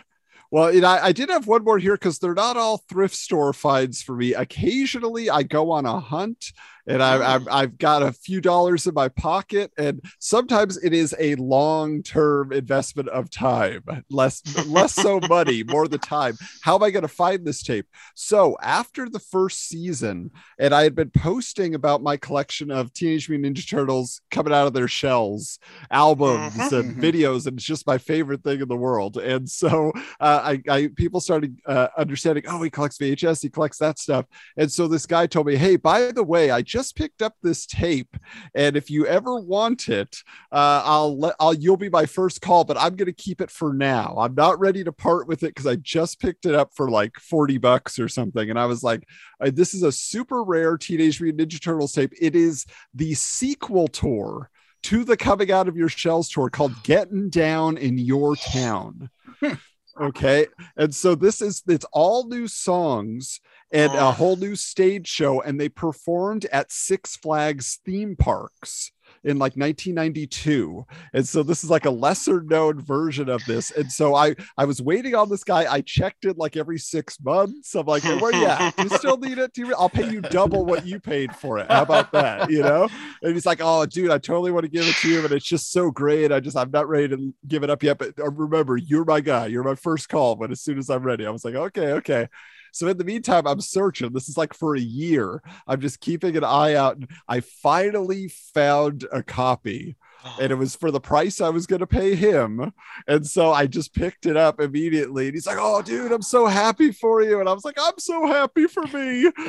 [0.52, 3.16] Well, you know, I, I did have one more here because they're not all thrift
[3.16, 4.34] store finds for me.
[4.34, 6.52] Occasionally, I go on a hunt
[6.88, 11.16] and I, I've, I've got a few dollars in my pocket, and sometimes it is
[11.20, 16.38] a long-term investment of time, less less so money, more the time.
[16.62, 17.86] How am I going to find this tape?
[18.16, 23.30] So after the first season, and I had been posting about my collection of Teenage
[23.30, 25.60] Mutant Ninja Turtles coming out of their shells,
[25.92, 26.78] albums Mhm.
[26.80, 27.00] and Mhm.
[27.00, 29.18] videos, and it's just my favorite thing in the world.
[29.18, 32.44] And so uh, I, I people started uh, understanding.
[32.48, 34.26] Oh, he collects VHS, he collects that stuff.
[34.58, 37.66] And so this guy told me, "Hey, by the way, I just picked up this
[37.66, 38.16] tape,
[38.56, 40.18] and if you ever want it,
[40.52, 43.74] uh, I'll let I'll you'll be my first call, but I'm gonna keep it for
[43.74, 44.16] now.
[44.18, 47.18] I'm not ready to part with it because I just picked it up for like
[47.20, 49.08] 40 bucks or something." And I was like,
[49.40, 52.14] uh, "This is a super rare Teenage Mutant Ninja Turtles tape.
[52.20, 54.50] It is the sequel tour."
[54.86, 59.12] To the coming out of your shells tour called Getting Down in Your Town.
[60.00, 60.48] Okay.
[60.78, 63.40] And so this is it's all new songs
[63.72, 64.12] and a Oh.
[64.12, 65.42] whole new stage show.
[65.42, 68.92] And they performed at Six Flags theme parks
[69.24, 70.86] in like 1992.
[71.14, 73.72] And so this is like a lesser known version of this.
[73.72, 75.72] And so I I was waiting on this guy.
[75.72, 77.76] I checked it like every six months.
[77.76, 79.52] I'm like, hey, where you you still need it?
[79.78, 81.68] I'll pay you double what you paid for it.
[81.70, 82.50] How about that?
[82.50, 82.90] You know?
[83.22, 85.46] And he's like, oh, dude, I totally want to give it to you, but it's
[85.46, 86.32] just so great.
[86.32, 87.98] I just, I'm not ready to give it up yet.
[87.98, 89.48] But uh, remember, you're my guy.
[89.48, 90.36] You're my first call.
[90.36, 92.28] But as soon as I'm ready, I was like, okay, okay.
[92.72, 94.14] So in the meantime, I'm searching.
[94.14, 95.42] This is like for a year.
[95.68, 96.98] I'm just keeping an eye out.
[97.28, 99.96] I finally found a copy
[100.40, 102.74] and it was for the price I was going to pay him.
[103.08, 105.28] And so I just picked it up immediately.
[105.28, 107.40] And he's like, Oh, dude, I'm so happy for you.
[107.40, 109.32] And I was like, I'm so happy for me.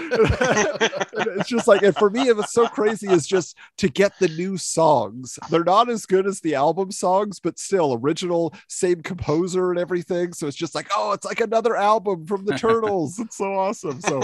[1.15, 4.29] It's just like, and for me, it was so crazy is just to get the
[4.29, 5.39] new songs.
[5.51, 10.33] They're not as good as the album songs, but still original, same composer and everything.
[10.33, 13.19] So it's just like, oh, it's like another album from the Turtles.
[13.19, 14.01] It's so awesome.
[14.01, 14.21] So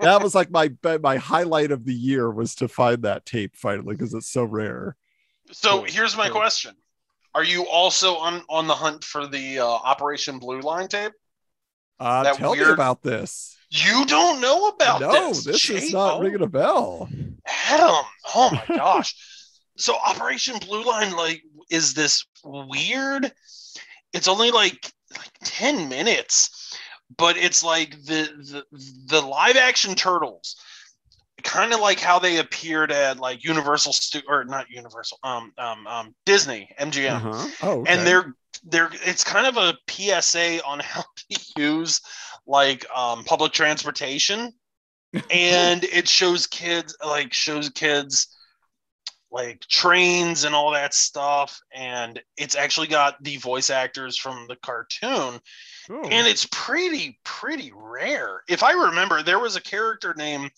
[0.00, 0.70] that was like my
[1.02, 4.96] my highlight of the year was to find that tape finally because it's so rare.
[5.52, 6.74] So here's my question:
[7.34, 11.12] Are you also on on the hunt for the uh, Operation Blue Line tape?
[11.98, 13.56] Uh, That tell me about this.
[13.70, 15.44] You don't know about no, this?
[15.44, 17.08] this is not ringing a bell.
[17.68, 18.04] Adam.
[18.34, 19.14] Oh my gosh.
[19.76, 23.32] So Operation Blue Line like is this weird?
[24.12, 26.76] It's only like like 10 minutes,
[27.16, 30.56] but it's like the the, the live action turtles.
[31.42, 35.86] Kind of like how they appeared at like Universal Stu- or not Universal, um, um,
[35.86, 37.16] um, Disney, MGM.
[37.16, 37.48] Uh-huh.
[37.62, 37.92] Oh, okay.
[37.92, 38.34] and they're
[38.64, 42.00] they're it's kind of a PSA on how to use
[42.46, 44.52] like um, public transportation,
[45.30, 48.28] and it shows kids like shows kids
[49.32, 54.56] like trains and all that stuff, and it's actually got the voice actors from the
[54.56, 55.40] cartoon,
[55.88, 56.02] Oh.
[56.08, 58.42] and it's pretty pretty rare.
[58.48, 60.50] If I remember, there was a character named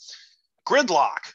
[0.67, 1.35] Gridlock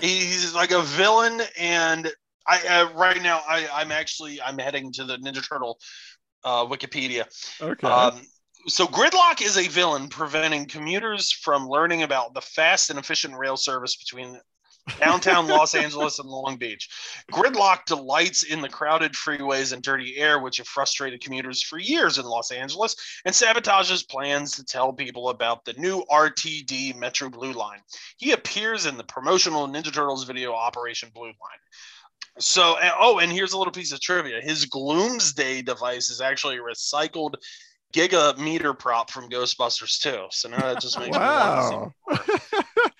[0.00, 2.10] He's like a villain, and
[2.46, 5.78] I uh, right now I I'm actually I'm heading to the Ninja Turtle
[6.44, 7.24] uh, Wikipedia.
[7.60, 7.86] Okay.
[7.86, 8.20] Um,
[8.66, 13.56] so Gridlock is a villain preventing commuters from learning about the fast and efficient rail
[13.56, 14.40] service between
[14.98, 16.88] downtown Los Angeles and Long Beach.
[17.32, 22.18] Gridlock delights in the crowded freeways and dirty air, which have frustrated commuters for years
[22.18, 27.52] in Los Angeles, and sabotages plans to tell people about the new RTD Metro Blue
[27.52, 27.80] Line.
[28.16, 31.34] He appears in the promotional Ninja Turtles video Operation Blue Line.
[32.38, 34.40] So, oh, and here's a little piece of trivia.
[34.42, 37.34] His Gloomsday device is actually a recycled
[37.94, 40.26] gigameter prop from Ghostbusters 2.
[40.30, 42.90] So now that just makes me want to see wow.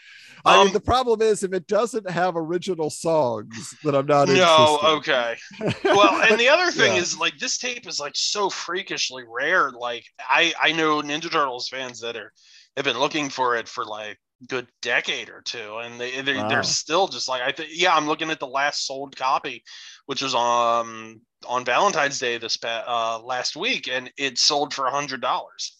[0.46, 4.28] I mean, Um, the problem is if it doesn't have original songs, then I'm not
[4.28, 4.86] no interested.
[4.96, 5.36] okay
[5.84, 7.00] well and the other thing Yeah.
[7.00, 11.68] is like this tape is like so freakishly rare like i i know ninja turtles
[11.68, 12.32] fans that are
[12.76, 14.18] have been looking for it for like
[14.48, 16.48] good decade or two and they they're, Wow.
[16.48, 19.62] they're still just like i think yeah i'm looking at the last sold copy
[20.06, 24.86] which was um on valentine's day this pa- uh last week and it sold for
[24.86, 25.76] a hundred dollars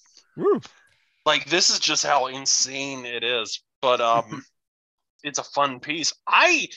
[1.25, 4.43] like this is just how insane it is but um
[5.27, 6.69] it's a fun piece i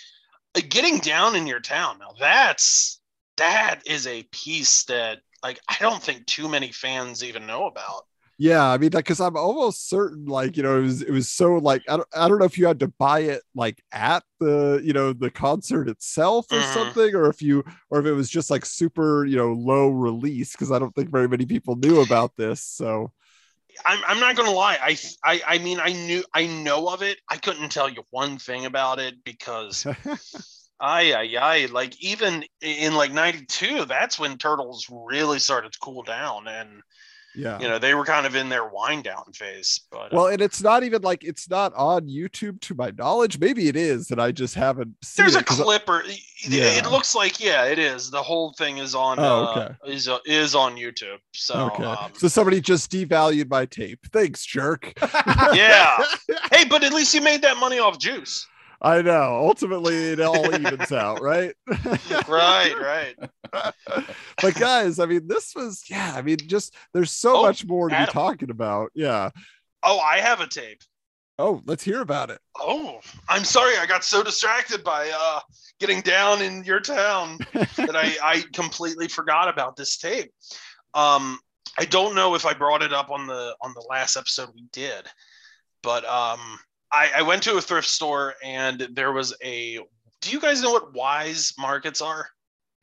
[0.69, 2.99] getting down in your town now that's
[3.37, 8.05] that is a piece that like i don't think too many fans even know about
[8.41, 11.55] Yeah, I mean, because I'm almost certain, like you know, it was it was so
[11.55, 14.79] like I don't I don't know if you had to buy it like at the
[14.81, 16.63] you know the concert itself or Mhm.
[16.63, 20.53] something, or if you or if it was just like super you know low release
[20.53, 22.61] because I don't think very many people knew about this.
[22.63, 23.11] So
[23.85, 24.77] I'm, I'm not gonna lie.
[24.81, 27.17] I, I i mean i knew i know of it.
[27.29, 29.85] I couldn't tell you one thing about it because
[30.79, 36.03] I, I, I like even in like 92 that's when turtles really started to cool
[36.03, 36.81] down and
[37.39, 37.59] yeah.
[37.59, 40.41] you know they were kind of in their wind down phase but uh, Well, and
[40.41, 43.39] it's not even like it's not on YouTube to my knowledge.
[43.39, 46.03] Maybe it is, and I just haven't seen there's it a 'cause I- clip or
[46.47, 46.65] Yeah.
[46.77, 49.93] it looks like yeah it is the whole thing is on Oh, uh, okay.
[49.93, 51.83] is uh, is on youtube so okay.
[51.83, 53.99] um, so somebody just devalued my tape.
[54.13, 54.93] Thanks, jerk.
[55.53, 55.97] yeah
[56.53, 58.45] hey but at least you made that money off juice
[58.81, 59.41] I know.
[59.43, 61.53] Ultimately, it all evens out, right?
[62.29, 63.13] right right
[63.51, 66.13] but guys, I mean, this was yeah.
[66.15, 68.05] I mean, just there's so Oh, much more to Adam.
[68.07, 68.91] be talking about.
[68.95, 69.29] Yeah.
[69.83, 70.81] oh i have a tape
[71.37, 72.39] Oh, let's hear about it.
[72.59, 75.39] oh i'm sorry i got so distracted by uh
[75.79, 80.29] getting down in your town that I, I completely forgot about this tape.
[80.93, 81.39] Um,
[81.77, 84.65] I don't know if I brought it up on the on the last episode we
[84.73, 85.05] did,
[85.81, 86.59] but um,
[86.91, 89.79] I, I went to a thrift store and there was a.
[90.21, 92.27] Do you guys know what Weis markets are?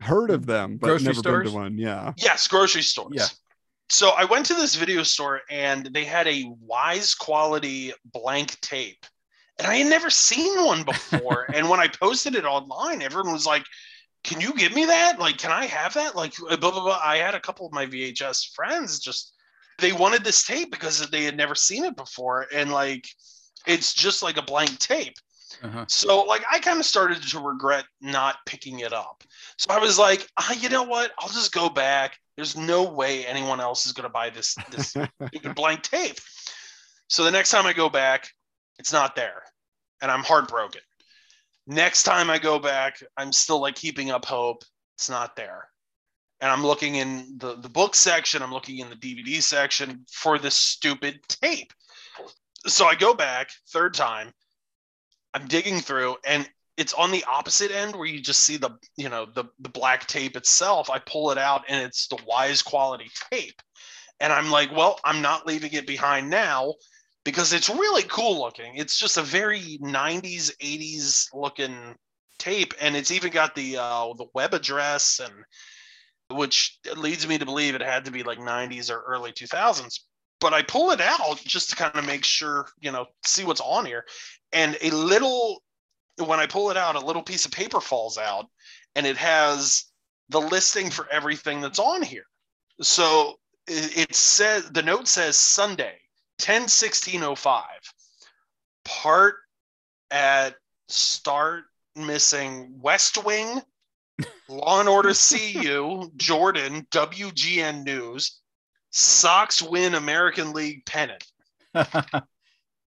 [0.01, 1.51] Heard of them, but Grocery never been stores?
[1.51, 1.79] to one.
[1.79, 2.13] Yeah.
[2.17, 3.13] Yes, grocery stores.
[3.15, 3.27] Yeah.
[3.89, 9.07] So I went to this video store and they had a Weis quality blank tape.
[9.59, 11.47] And I had never seen one before.
[11.55, 13.65] and when I posted it online, everyone was like,
[14.25, 15.19] Can you give me that?
[15.19, 16.15] Like, can I have that?
[16.15, 17.01] Like, uh, blah, blah, blah.
[17.03, 19.33] I had a couple of my VHS friends just,
[19.79, 22.47] they wanted this tape because they had never seen it before.
[22.53, 23.07] And like,
[23.67, 25.15] it's just like a blank tape.
[25.63, 25.85] Uh-huh.
[25.89, 29.23] So, like, I kind of started to regret not picking it up.
[29.57, 31.13] So I was like, ah, you know what?
[31.19, 32.17] I'll just go back.
[32.37, 34.95] There's no way anyone else is going to buy this this
[35.55, 36.19] blank tape.
[37.09, 38.29] So the next time I go back,
[38.79, 39.43] it's not there,
[40.03, 40.83] and I'm heartbroken.
[41.67, 44.63] Next time I go back, I'm still like keeping up hope.
[44.97, 45.69] It's not there,
[46.41, 48.43] and I'm looking in the the book section.
[48.43, 51.73] I'm looking in the DVD section for this stupid tape.
[52.67, 54.33] So I go back third time.
[55.37, 59.11] I'm digging through, and it's on the opposite end where you just see the you
[59.11, 60.89] know the the black tape itself.
[60.89, 63.61] I pull it out, and it's the Weis quality tape,
[64.19, 66.73] and I'm like, well, I'm not leaving it behind now
[67.23, 68.77] because it's really cool looking.
[68.77, 71.97] It's just a very 90s 80s looking
[72.39, 75.35] tape, and it's even got the uh, the web address and
[76.29, 80.01] which leads me to believe it had to be like 90s or early 2000s
[80.41, 83.61] but I pull it out just to kind of make sure, you know, see what's
[83.61, 84.05] on here.
[84.53, 85.63] And a little,
[86.19, 88.47] when I pull it out, a little piece of paper falls out
[88.95, 89.85] and it has
[90.29, 92.27] the listing for everything that's on here.
[92.81, 95.99] So it, says, the note says Sunday,
[96.39, 97.65] 10 1605.
[98.85, 99.37] Part
[100.11, 100.55] at
[100.89, 101.65] start
[101.97, 103.61] missing West Wing,
[104.49, 108.41] Law and Order CU, Jordan, WGN News,
[108.97, 111.23] Sox win American League pennant.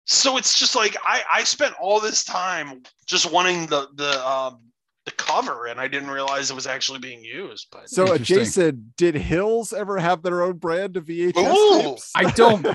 [0.05, 4.59] So it's just like I, I spent all this time just wanting the the um,
[5.05, 7.69] the cover, and I didn't realize it was actually being used.
[7.71, 11.97] But So, Jayson, did Hills ever have their own brand of VHS Ooh.
[12.17, 12.67] I don't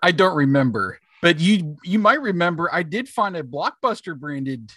[0.00, 1.00] I don't remember.
[1.22, 4.70] But you you might remember I did find a blockbuster branded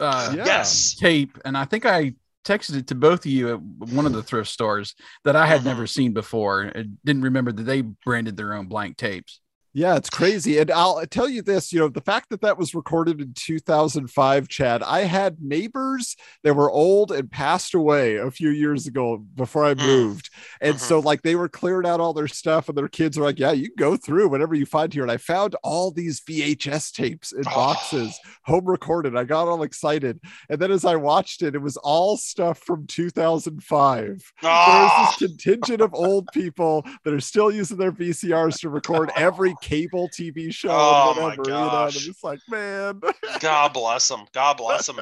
[0.00, 0.44] uh, Yeah.
[0.44, 0.96] Yes.
[0.96, 2.14] tape, and I think I
[2.44, 5.64] texted it to both of you at one of the thrift stores that I had
[5.64, 5.86] never uh-huh.
[5.86, 6.62] seen before.
[6.62, 9.40] and didn't remember that they branded their own blank tapes.
[9.74, 10.58] Yeah, it's crazy.
[10.58, 14.46] And I'll tell you this, you know, the fact that that was recorded in 2005,
[14.48, 16.14] Chad, I had neighbors
[16.44, 19.86] that were old and passed away a few years ago before I Mm.
[19.86, 20.28] moved.
[20.60, 20.80] And Mhm.
[20.80, 23.52] so like they were clearing out all their stuff and their kids were like, yeah,
[23.52, 25.04] you can go through whatever you find here.
[25.04, 29.16] And I found all these VHS tapes in boxes, home recorded.
[29.16, 30.20] I got all excited.
[30.50, 35.28] And then as I watched it, it was all stuff from 2005 Ah, there's this
[35.28, 40.52] contingent of old people that are still using their VCRs to record every cable TV
[40.52, 41.48] show Oh and my whatever.
[41.48, 41.96] You know, gosh.
[41.96, 43.00] just like, man.
[43.40, 44.26] God bless them.
[44.32, 44.96] God bless them.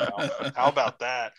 [0.54, 1.32] How about that?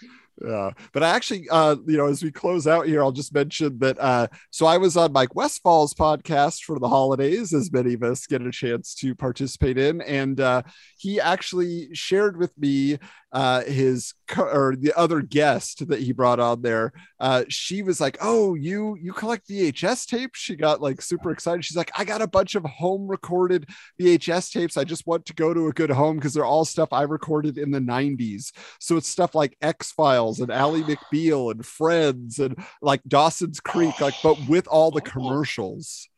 [0.45, 0.71] yeah.
[0.91, 3.99] But I actually, uh, you know, as we close out here, I'll just mention that.
[3.99, 8.25] Uh, so I was on Mike Westfall's podcast for the holidays, as many of us
[8.27, 10.63] get a chance to participate in, and uh,
[10.97, 12.97] he actually shared with me
[13.31, 16.91] uh, his co- or the other guest that he brought on there.
[17.19, 21.63] Uh, she was like, "Oh, you you collect VHS tapes?" She got like super excited.
[21.63, 23.69] She's like, "I got a bunch of home recorded
[23.99, 24.77] VHS tapes.
[24.77, 27.57] I just want to go to a good home because they're all stuff I recorded
[27.57, 28.51] in the '90s.
[28.79, 30.81] So it's stuff like X Files and Ally
[31.13, 36.09] McBeal and Friends and like Dawson's Creek, like but with all the commercials."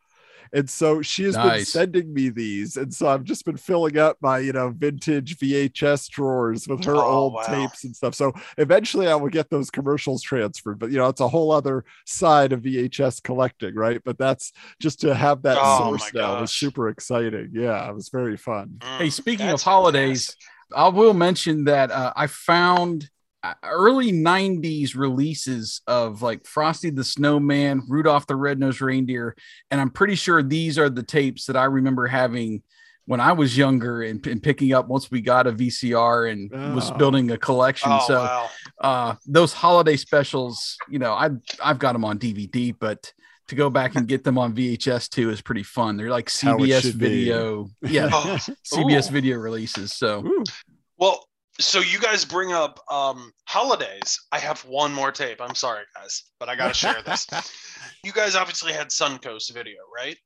[0.53, 2.77] And so she has been sending me these.
[2.77, 7.05] And so I've just been filling up my, you know, vintage VHS drawers with her
[7.05, 7.41] Oh, old wow.
[7.41, 8.13] tapes and stuff.
[8.15, 10.79] So eventually I will get those commercials transferred.
[10.79, 14.01] But, you know, it's a whole other side of VHS collecting, right?
[14.05, 17.49] But that's just to have that Oh, source now was super exciting.
[17.53, 18.81] Yeah, it was very fun.
[18.97, 20.37] Hey, Mm, speaking of holidays, fantastic.
[20.75, 23.09] I will mention that uh, I found
[23.63, 29.35] early 90s releases of like Frosty the Snowman, Rudolph the Red-Nosed Reindeer,
[29.71, 32.63] and I'm pretty sure these are the tapes that I remember having
[33.05, 36.89] when I was younger and, and picking up once we got a VCR and was
[36.89, 36.93] Oh.
[36.95, 37.91] building a collection.
[37.91, 38.49] Oh, so wow.
[38.79, 41.31] uh those holiday specials, you know, I
[41.61, 43.11] I've got them on DVD, but
[43.49, 45.97] to go back and get them on VHS too is pretty fun.
[45.97, 47.09] They're like CBS should be.
[47.09, 47.67] video.
[47.81, 48.07] Yeah.
[48.13, 48.37] Oh,
[48.73, 49.13] CBS Ooh.
[49.13, 49.93] video releases.
[49.93, 50.45] So Ooh.
[50.97, 51.27] Well,
[51.59, 54.19] so you guys bring up um holidays.
[54.31, 55.39] I have one more tape.
[55.41, 57.27] I'm sorry, guys, but I gotta share this.
[58.03, 60.17] you guys obviously had Suncoast video, right?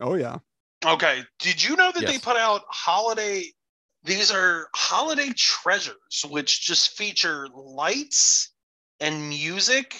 [0.00, 0.38] oh, yeah.
[0.84, 1.22] Okay.
[1.38, 3.44] Did you know that they put out holiday?
[4.02, 8.50] These are holiday treasures, which just feature lights
[9.00, 9.96] and music.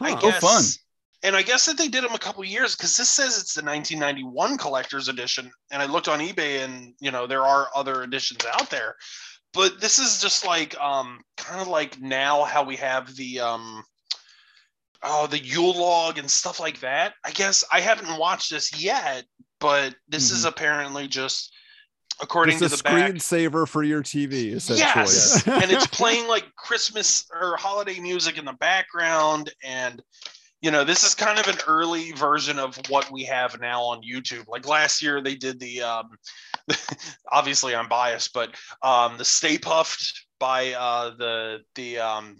[0.00, 0.20] I Huh.
[0.22, 0.64] Oh, fun.
[1.24, 3.62] And I guess that they did them a couple years because this says it's the
[3.62, 5.52] 1991 collector's edition.
[5.70, 8.96] And I looked on eBay, and you know there are other editions out there,
[9.52, 13.82] but this is just like um kind of like now how we have the um
[15.02, 17.14] oh the Yule log and stuff like that.
[17.24, 19.24] I guess I haven't watched this yet,
[19.60, 21.52] but this is apparently just
[22.20, 22.64] according Mm-hmm.
[22.66, 24.78] A to the screensaver for your TV, essentially.
[24.78, 30.02] Yes, and it's playing like Christmas or holiday music in the background, and
[30.60, 34.02] you know this is kind of an early version of what we have now on
[34.02, 34.48] YouTube.
[34.48, 36.10] Like last year, they did the um,
[37.32, 42.36] obviously I'm biased, but um, the Stay Puft by uh, the the um,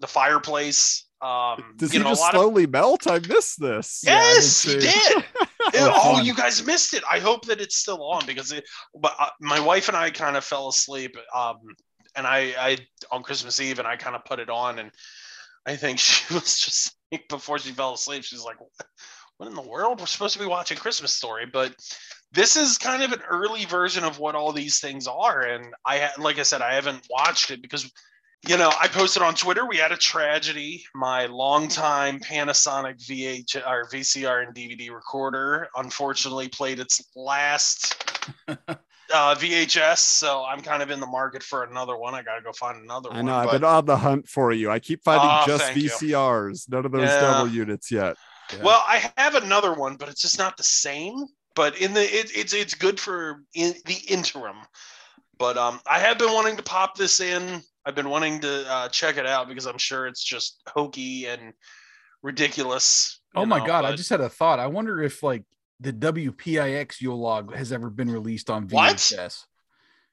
[0.00, 1.06] the fireplace.
[1.22, 3.06] Um, Does you he know, just a lot of slowly melt?
[3.06, 4.02] I missed this.
[4.04, 5.24] Yeah, Yes, he did.
[5.74, 7.02] Oh, oh, you guys missed it.
[7.10, 8.64] I hope that it's still on because it,
[8.94, 11.16] but uh, my wife and I kind of fell asleep.
[11.34, 11.56] Um,
[12.14, 12.78] and I, I
[13.10, 14.92] on Christmas Eve, and I kind of put it on, and
[15.66, 16.96] I think she was just
[17.28, 18.56] before she fell asleep, she's like,
[19.38, 20.00] "What in the world?
[20.00, 21.74] We're supposed to be watching Christmas Story, but."
[22.32, 26.10] This is kind of an early version of what all these things are, and I,
[26.18, 27.90] like I said, I haven't watched it because
[28.46, 29.66] you know, I posted on Twitter.
[29.66, 30.84] We had a tragedy.
[30.94, 37.96] My longtime Panasonic VH or VCR and DVD recorder unfortunately played its last
[38.48, 38.54] uh,
[39.34, 39.98] VHS.
[39.98, 42.14] So I'm kind of in the market for another one.
[42.14, 43.26] I gotta go find another I one.
[43.26, 43.34] know.
[43.36, 44.70] I've been on the hunt for you.
[44.70, 45.88] I keep finding Ah, just thank you.
[45.90, 47.20] VCRs, none of those Yeah.
[47.20, 48.16] double units yet.
[48.52, 48.62] Yeah.
[48.62, 51.26] Well, I have another one, but it's just not the same.
[51.54, 54.56] But in the it, it's it's good for in the interim.
[55.38, 57.62] But um, I have been wanting to pop this in.
[57.84, 61.52] I've been wanting to uh, check it out because I'm sure it's just hokey and
[62.22, 63.20] ridiculous.
[63.34, 64.58] Oh my know, god, I just had a thought.
[64.58, 65.44] I wonder if like
[65.80, 68.96] the WPIX Yule log has ever been released on What?
[68.96, 69.44] VHS.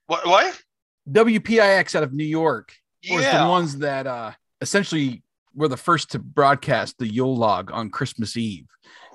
[0.08, 0.62] what what?
[1.10, 2.74] WPIX out of New York
[3.10, 4.32] was the ones that uh
[4.62, 5.23] essentially
[5.56, 8.66] were the first to broadcast the Yule log on Christmas Eve.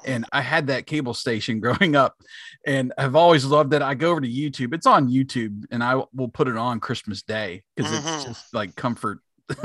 [0.07, 2.17] And I had that cable station growing up
[2.67, 3.83] and I've always loved it.
[3.83, 4.73] I go over to YouTube.
[4.75, 8.15] It's on YouTube and I will put it on Christmas Day because Mhm.
[8.17, 9.19] it's just like comfort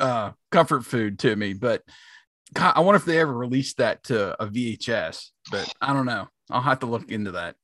[0.00, 1.52] uh comfort food to me.
[1.54, 1.82] But
[2.54, 6.28] God, I wonder if they ever released that to a VHS, but I don't know.
[6.50, 7.56] I'll have to look into that.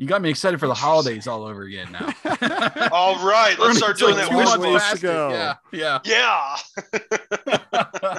[0.00, 2.06] You got me excited for the holidays all over again now.
[2.90, 4.90] All right, let's start doing It's that wish two wish months list.
[4.92, 4.96] list.
[4.96, 5.28] to go.
[5.30, 6.56] Yeah, yeah.
[6.94, 8.18] Yeah,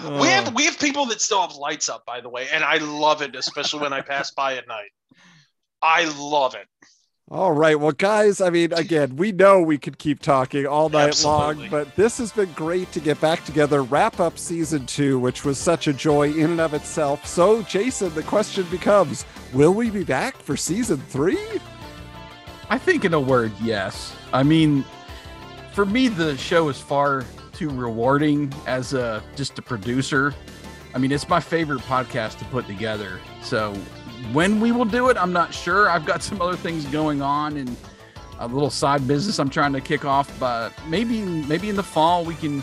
[0.00, 0.22] we Oh.
[0.24, 3.20] have we have people that still have lights up, by the way, and I love
[3.20, 4.90] it, especially when I pass by at night.
[5.82, 6.66] I love it.
[7.30, 7.80] All right.
[7.80, 11.62] Well, guys, I mean, again, we know we could keep talking all night Absolutely.
[11.62, 15.42] long, but this has been great to get back together, wrap up season two, which
[15.42, 17.26] was such a joy in and of itself.
[17.26, 21.38] So, Jayson, the question becomes will we be back for season three?
[22.68, 24.14] I think, in a word, yes.
[24.34, 24.84] I mean,
[25.72, 30.34] for me, the show is far too rewarding as a just a producer.
[30.94, 33.18] I mean, it's my favorite podcast to put together.
[33.42, 33.74] So,
[34.32, 35.88] when we will do it, I'm not sure.
[35.88, 37.76] I've got some other things going on and
[38.40, 40.38] a little side business I'm trying to kick off.
[40.38, 42.62] But maybe, maybe in the fall we can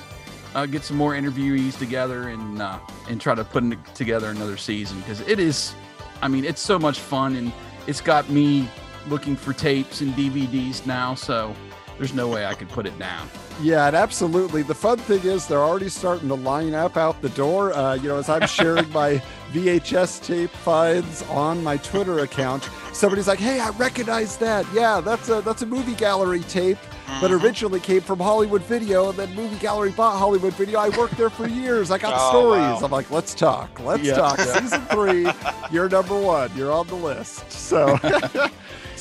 [0.54, 3.64] uh, get some more interviewees together and uh, and try to put
[3.96, 5.74] together another season because it is.
[6.22, 7.52] I mean, it's so much fun and
[7.88, 8.70] it's got me
[9.08, 11.56] looking for tapes and DVDs now, so
[12.02, 13.30] there's no way I could put it down.
[13.62, 14.64] Yeah, and absolutely.
[14.64, 17.74] The fun thing is they're already starting to line up out the door.
[17.74, 19.22] Uh, you know, as I'm sharing my
[19.54, 24.66] VHS tape finds on my Twitter account, somebody's like, "Hey, I recognize that.
[24.74, 26.80] Yeah, that's a that's a movie gallery tape."
[27.20, 27.44] But Mhm.
[27.44, 30.80] originally came from Hollywood Video, and then Movie Gallery bought Hollywood Video.
[30.80, 31.92] I worked there for years.
[31.92, 32.62] I got Oh, stories.
[32.62, 32.80] wow.
[32.84, 33.80] I'm like, let's talk.
[33.82, 34.16] Let's Yeah.
[34.16, 34.40] talk.
[34.40, 35.30] Season three,
[35.72, 36.50] you're number one.
[36.56, 37.52] You're on the list.
[37.52, 38.00] So,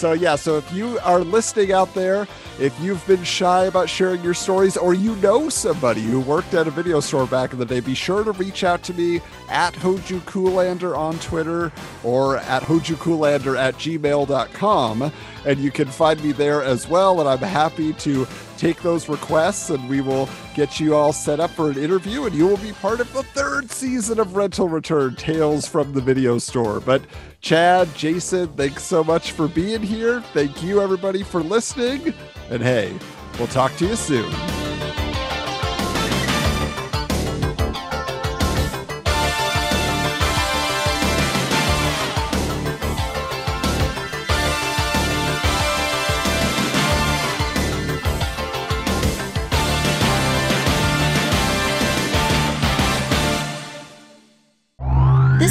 [0.01, 0.34] so yeah.
[0.34, 2.26] So if you are listening out there,
[2.59, 6.66] if you've been shy about sharing your stories, or you know somebody who worked at
[6.66, 9.20] a video store back in the day, be sure to reach out to me
[9.51, 11.70] at Hoju Koolander on Twitter
[12.03, 15.12] or at hojukoolander at gmail.com.
[15.47, 17.20] And you can find me there as well.
[17.20, 18.26] And I'm happy to
[18.57, 22.34] take those requests and we will get you all set up for an interview and
[22.34, 26.36] you will be part of the third season of Rental Return Tales from the Video
[26.38, 26.78] Store.
[26.78, 27.03] But
[27.41, 30.20] Chad, Jayson, thanks so much for being here.
[30.34, 32.12] Thank you, everybody, for listening.
[32.51, 32.95] And hey,
[33.38, 34.30] we'll talk to you soon.